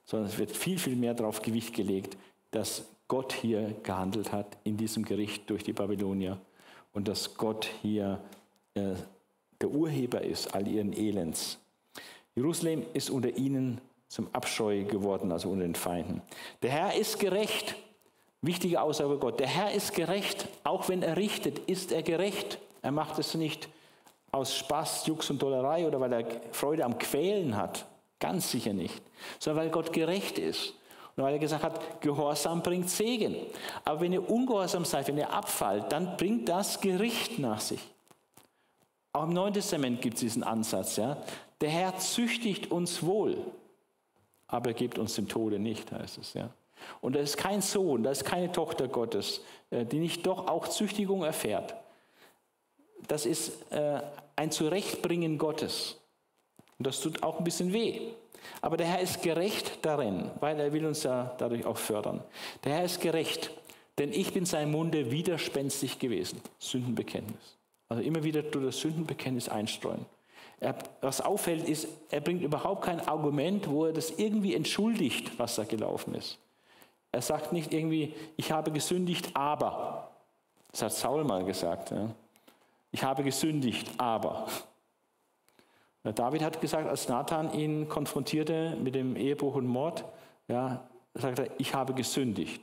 [0.06, 2.18] sondern es wird viel, viel mehr darauf Gewicht gelegt,
[2.52, 6.40] dass Gott hier gehandelt hat in diesem Gericht durch die Babylonier
[6.94, 8.20] und dass Gott hier
[8.76, 8.94] äh,
[9.62, 11.60] der Urheber ist all ihren Elends.
[12.36, 16.22] Jerusalem ist unter ihnen zum Abscheu geworden, also unter den Feinden.
[16.62, 17.76] Der Herr ist gerecht.
[18.42, 19.40] Wichtige Aussage Gott.
[19.40, 20.48] Der Herr ist gerecht.
[20.64, 22.58] Auch wenn er richtet, ist er gerecht.
[22.82, 23.68] Er macht es nicht
[24.32, 27.86] aus Spaß, Jux und Dollerei oder weil er Freude am Quälen hat.
[28.20, 29.02] Ganz sicher nicht.
[29.40, 30.74] Sondern weil Gott gerecht ist.
[31.16, 33.36] Und weil er gesagt hat, Gehorsam bringt Segen.
[33.86, 37.82] Aber wenn ihr ungehorsam seid, wenn ihr abfallt, dann bringt das Gericht nach sich.
[39.14, 40.98] Auch im Neuen Testament gibt es diesen Ansatz.
[40.98, 41.18] Ja?
[41.62, 43.38] Der Herr züchtigt uns wohl
[44.50, 46.34] aber er gibt uns dem Tode nicht, heißt es.
[46.34, 46.50] Ja.
[47.02, 50.68] Und da ist kein Sohn, da ist keine Tochter Gottes, äh, die nicht doch auch
[50.68, 51.76] Züchtigung erfährt.
[53.08, 54.02] Das ist äh,
[54.36, 55.98] ein Zurechtbringen Gottes.
[56.78, 58.12] Und das tut auch ein bisschen weh.
[58.62, 62.24] Aber der Herr ist gerecht darin, weil er will uns ja dadurch auch fördern.
[62.64, 63.52] Der Herr ist gerecht,
[63.98, 66.42] denn ich bin seinem Munde widerspenstig gewesen.
[66.58, 67.58] Sündenbekenntnis.
[67.90, 70.06] Also immer wieder durch das Sündenbekenntnis einstreuen.
[70.60, 75.56] Er, was auffällt, ist, er bringt überhaupt kein Argument, wo er das irgendwie entschuldigt, was
[75.56, 76.38] da gelaufen ist.
[77.12, 80.12] Er sagt nicht irgendwie, ich habe gesündigt, aber.
[80.72, 81.92] Das hat Saul mal gesagt.
[81.92, 82.10] Ja.
[82.92, 84.48] Ich habe gesündigt, aber.
[86.04, 90.06] David hat gesagt, als Nathan ihn konfrontierte mit dem Ehebruch und Mord,
[90.48, 92.62] ja, sagt er, ich habe gesündigt.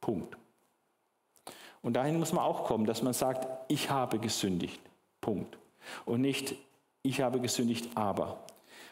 [0.00, 0.36] Punkt.
[1.82, 4.80] Und dahin muss man auch kommen, dass man sagt, ich habe gesündigt.
[5.20, 5.58] Punkt.
[6.06, 6.54] Und nicht,
[7.02, 8.38] ich habe gesündigt, aber.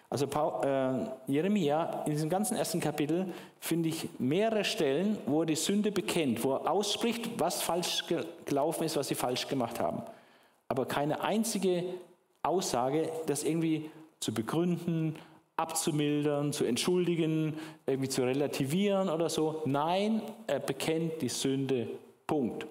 [0.09, 5.47] Also Paul, äh, Jeremia, in diesem ganzen ersten Kapitel finde ich mehrere Stellen, wo er
[5.47, 8.05] die Sünde bekennt, wo er ausspricht, was falsch
[8.45, 10.03] gelaufen ist, was sie falsch gemacht haben.
[10.69, 11.85] Aber keine einzige
[12.43, 13.91] Aussage, das irgendwie
[14.21, 15.17] zu begründen,
[15.57, 19.63] abzumildern, zu entschuldigen, irgendwie zu relativieren oder so.
[19.65, 21.89] Nein, er bekennt die Sünde.
[22.27, 22.67] Punkt.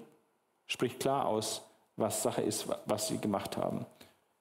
[0.68, 1.62] Spricht klar aus,
[1.96, 3.86] was Sache ist, was sie gemacht haben.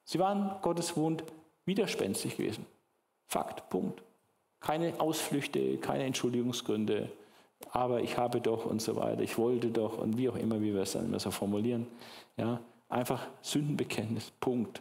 [0.04, 1.24] Sie waren Gottes Wund
[1.64, 2.66] widerspenstig gewesen.
[3.26, 4.02] Fakt, Punkt.
[4.60, 7.10] Keine Ausflüchte, keine Entschuldigungsgründe.
[7.70, 10.74] Aber ich habe doch und so weiter, ich wollte doch und wie auch immer, wie
[10.74, 11.86] wir es dann immer so formulieren.
[12.36, 12.60] Ja,
[12.94, 14.80] einfach Sündenbekenntnis, Punkt.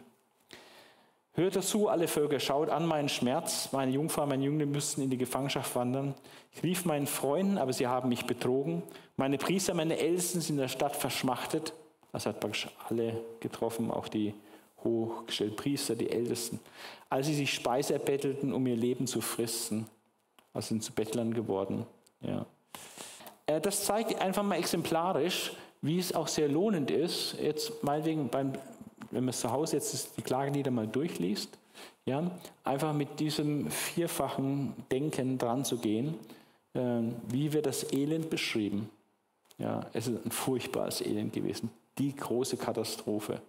[1.32, 3.70] Hört dazu, alle Völker, schaut an meinen Schmerz.
[3.72, 6.14] Meine Jungfrau, meine Jünglinge müssten in die Gefangenschaft wandern.
[6.52, 8.84] Ich rief meinen Freunden, aber sie haben mich betrogen.
[9.16, 11.74] Meine Priester, meine Ältesten sind in der Stadt verschmachtet.
[12.12, 14.32] Das hat praktisch alle getroffen, auch die
[14.84, 16.60] hochgestellt, Priester, die Ältesten,
[17.10, 19.88] als sie sich Speise erbettelten, um ihr Leben zu fristen.
[20.52, 21.84] also sind zu Bettlern geworden.
[22.20, 22.46] Ja.
[23.46, 25.52] Äh, das zeigt einfach mal exemplarisch,
[25.84, 28.54] wie es auch sehr lohnend ist, jetzt meinetwegen, beim,
[29.10, 31.58] wenn man zu Hause jetzt die Klagelieder mal durchliest,
[32.06, 32.30] ja,
[32.64, 36.14] einfach mit diesem vierfachen Denken dran zu gehen,
[36.72, 38.88] äh, wie wird das Elend beschrieben.
[39.58, 41.68] Ja, es ist ein furchtbares Elend gewesen,
[41.98, 43.42] die große Katastrophe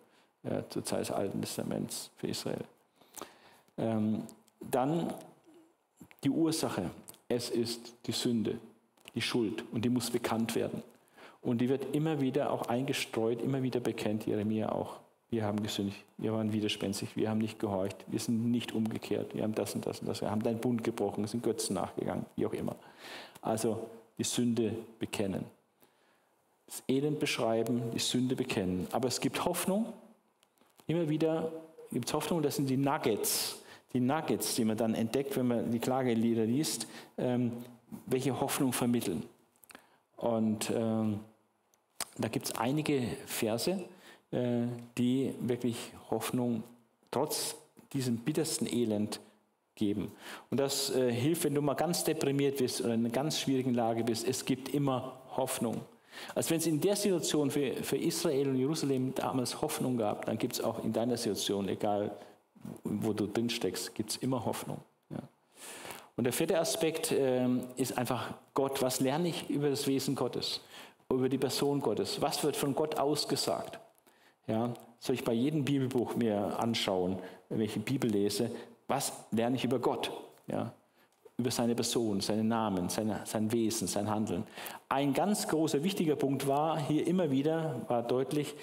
[0.43, 2.65] äh, zur Zeit des Alten Testaments für Israel.
[3.77, 4.23] Ähm,
[4.59, 5.13] dann
[6.21, 6.91] die Ursache,
[7.29, 8.59] es ist die Sünde,
[9.15, 10.83] die Schuld und die muss bekannt werden.
[11.45, 14.99] Und die wird immer wieder auch eingestreut, immer wieder bekennt, Jeremia auch.
[15.29, 19.43] Wir haben gesündigt, wir waren widerspenstig, wir haben nicht gehorcht, wir sind nicht umgekehrt, wir
[19.43, 22.47] haben das und das und das, wir haben deinen Bund gebrochen, sind Götzen nachgegangen, wie
[22.47, 22.75] auch immer.
[23.41, 23.87] Also
[24.17, 25.45] die Sünde bekennen.
[26.65, 28.87] Das Elend beschreiben, die Sünde bekennen.
[28.91, 29.93] Aber es gibt Hoffnung.
[30.87, 31.51] Immer wieder
[31.91, 33.61] gibt es Hoffnung, das sind die Nuggets,
[33.93, 36.87] die Nuggets, die man dann entdeckt, wenn man die Klagelieder liest,
[37.19, 37.51] ähm,
[38.07, 39.23] welche Hoffnung vermitteln.
[40.17, 41.19] Und ähm,
[42.17, 43.83] da gibt es einige Verse,
[44.31, 44.63] äh,
[44.97, 45.77] die wirklich
[46.09, 46.63] Hoffnung
[47.11, 47.55] trotz
[47.93, 49.19] diesem bittersten Elend
[49.75, 50.11] geben.
[50.49, 53.73] Und das äh, hilft, wenn du mal ganz deprimiert bist oder in einer ganz schwierigen
[53.73, 54.27] Lage bist.
[54.27, 55.81] Es gibt immer Hoffnung.
[56.33, 60.37] Also wenn es in der Situation für, für Israel und Jerusalem damals Hoffnung gab, dann
[60.37, 62.15] gibt es auch in deiner Situation, egal
[62.83, 64.79] wo du drin steckst, gibt es immer Hoffnung.
[65.09, 65.19] Ja.
[66.15, 68.81] Und der vierte Aspekt äh, ist einfach Gott.
[68.81, 70.61] Was lerne ich über das Wesen Gottes,
[71.11, 72.21] über die Person Gottes?
[72.21, 73.79] Was wird von Gott ausgesagt?
[74.47, 77.17] Ja, soll ich bei jedem Bibelbuch mir anschauen,
[77.49, 78.51] wenn ich die Bibel lese,
[78.87, 80.11] was lerne ich über Gott?
[80.47, 80.71] Ja,
[81.37, 84.43] über seine Person, seinen Namen, seine, sein Wesen, sein Handeln.
[84.87, 88.55] Ein ganz großer, wichtiger Punkt war hier immer wieder, war deutlich,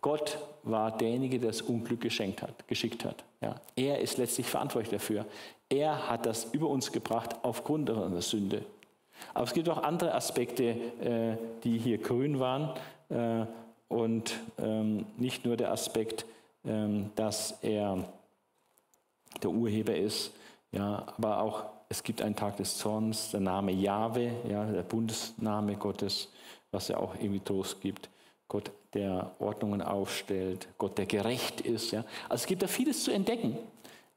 [0.00, 3.24] Gott war derjenige, der das Unglück geschenkt hat, geschickt hat.
[3.40, 5.26] Ja, er ist letztlich verantwortlich dafür.
[5.68, 8.64] Er hat das über uns gebracht aufgrund unserer Sünde.
[9.34, 12.74] Aber es gibt auch andere Aspekte, äh, die hier grün waren.
[13.08, 13.46] Äh,
[13.88, 16.24] und ähm, nicht nur der Aspekt,
[16.64, 18.04] ähm, dass er
[19.42, 20.32] der Urheber ist,
[20.72, 25.74] ja, aber auch es gibt einen Tag des Zorns, der Name Jahwe, ja, der Bundesname
[25.74, 26.28] Gottes,
[26.70, 28.08] was ja auch irgendwie Trost gibt.
[28.46, 31.90] Gott, der Ordnungen aufstellt, Gott, der gerecht ist.
[31.90, 32.04] Ja.
[32.28, 33.56] Also es gibt da vieles zu entdecken,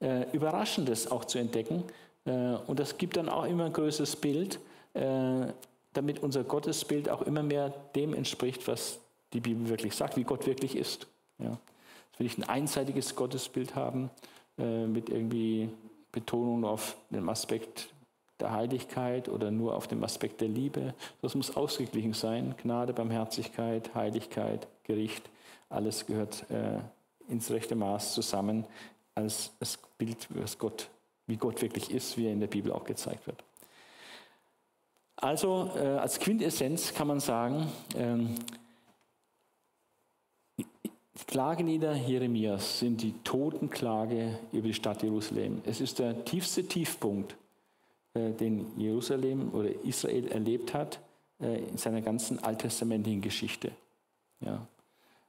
[0.00, 1.82] äh, Überraschendes auch zu entdecken.
[2.24, 4.60] Äh, und das gibt dann auch immer ein größeres Bild,
[4.94, 9.00] damit unser Gottesbild auch immer mehr dem entspricht, was
[9.32, 11.06] die Bibel wirklich sagt, wie Gott wirklich ist.
[11.38, 11.50] Ja.
[11.50, 14.10] Dass wir nicht ein einseitiges Gottesbild haben
[14.58, 15.68] äh, mit irgendwie
[16.12, 17.88] Betonung auf dem Aspekt
[18.40, 20.94] der Heiligkeit oder nur auf dem Aspekt der Liebe.
[21.22, 22.54] Das muss ausgeglichen sein.
[22.62, 25.28] Gnade, Barmherzigkeit, Heiligkeit, Gericht,
[25.68, 26.78] alles gehört äh,
[27.28, 28.64] ins rechte Maß zusammen
[29.14, 30.88] als das Bild, was Gott,
[31.26, 33.42] wie Gott wirklich ist, wie er in der Bibel auch gezeigt wird.
[35.16, 38.36] Also äh, als Quintessenz kann man sagen, ähm,
[41.34, 45.62] Klagelieder Jeremias sind die Totenklage über die Stadt Jerusalem.
[45.64, 47.34] Es ist der tiefste Tiefpunkt,
[48.14, 51.00] äh, den Jerusalem oder Israel erlebt hat
[51.40, 53.72] äh, in seiner ganzen alttestamentlichen Geschichte.
[54.40, 54.66] Ja.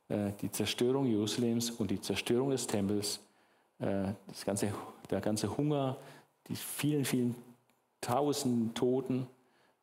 [0.10, 3.20] Äh, die Zerstörung Jerusalems und die Zerstörung des Tempels,
[3.78, 4.72] das ganze,
[5.10, 5.98] der ganze Hunger,
[6.48, 7.36] die vielen, vielen
[8.00, 9.28] tausenden Toten,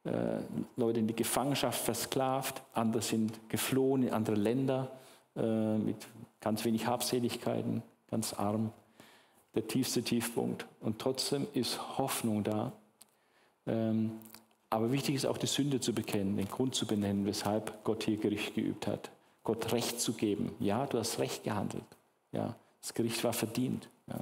[0.04, 4.90] Leute in die Gefangenschaft versklavt, andere sind geflohen in andere Länder
[5.36, 5.96] äh, mit
[6.40, 8.72] ganz wenig Habseligkeiten, ganz arm,
[9.54, 10.66] der tiefste Tiefpunkt.
[10.80, 12.72] Und trotzdem ist Hoffnung da.
[13.66, 14.12] Ähm,
[14.70, 18.16] aber wichtig ist auch die Sünde zu bekennen, den Grund zu benennen, weshalb Gott hier
[18.16, 19.10] Gericht geübt hat.
[19.44, 20.52] Gott Recht zu geben.
[20.58, 21.84] Ja, du hast Recht gehandelt.
[22.32, 23.88] Ja, das Gericht war verdient.
[24.08, 24.20] Ja.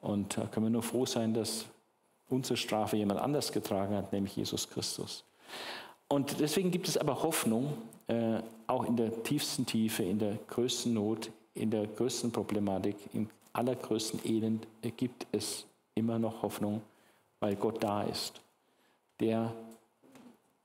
[0.00, 1.64] Und da können wir nur froh sein, dass
[2.34, 5.24] unsere Strafe jemand anders getragen hat, nämlich Jesus Christus.
[6.08, 7.72] Und deswegen gibt es aber Hoffnung,
[8.08, 13.28] äh, auch in der tiefsten Tiefe, in der größten Not, in der größten Problematik, im
[13.52, 14.66] allergrößten Elend
[14.96, 16.82] gibt es immer noch Hoffnung,
[17.40, 18.40] weil Gott da ist.
[19.20, 19.52] Der,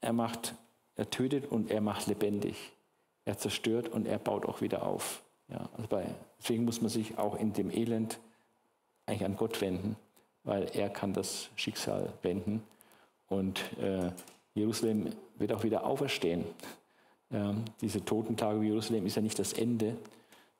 [0.01, 0.55] er macht,
[0.95, 2.73] er tötet und er macht lebendig.
[3.25, 5.21] Er zerstört und er baut auch wieder auf.
[5.49, 6.05] Ja, also bei,
[6.39, 8.19] deswegen muss man sich auch in dem Elend
[9.05, 9.95] eigentlich an Gott wenden,
[10.49, 12.63] weil er kann das Schicksal wenden.
[13.27, 14.09] Und äh,
[14.55, 16.43] Jerusalem wird auch wieder auferstehen.
[17.31, 19.95] Ähm, diese Totentage Jerusalem ist ja nicht das Ende,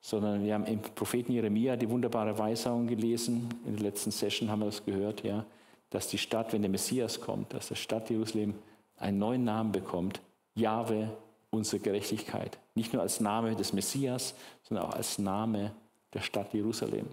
[0.00, 3.48] sondern wir haben im Propheten Jeremia die wunderbare Weisung gelesen.
[3.66, 5.44] In der letzten Session haben wir das gehört, ja,
[5.90, 8.54] dass die Stadt, wenn der Messias kommt, dass die Stadt Jerusalem
[8.96, 10.20] einen neuen Namen bekommt.
[10.54, 11.10] Jahwe,
[11.50, 12.58] unsere Gerechtigkeit.
[12.76, 15.72] Nicht nur als Name des Messias, sondern auch als Name
[16.14, 17.08] der Stadt Jerusalem.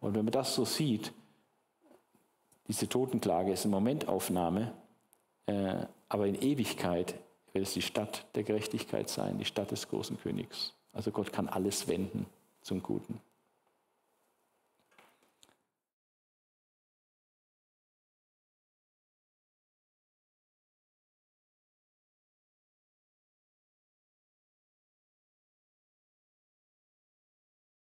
[0.00, 1.12] Und wenn man das so sieht,
[2.68, 4.72] Diese Totenklage ist eine Momentaufnahme,
[5.46, 7.14] äh, aber in Ewigkeit
[7.52, 10.72] wird es die Stadt der Gerechtigkeit sein, die Stadt des großen Königs.
[10.92, 12.26] Also Gott kann alles wenden
[12.62, 13.20] zum Guten.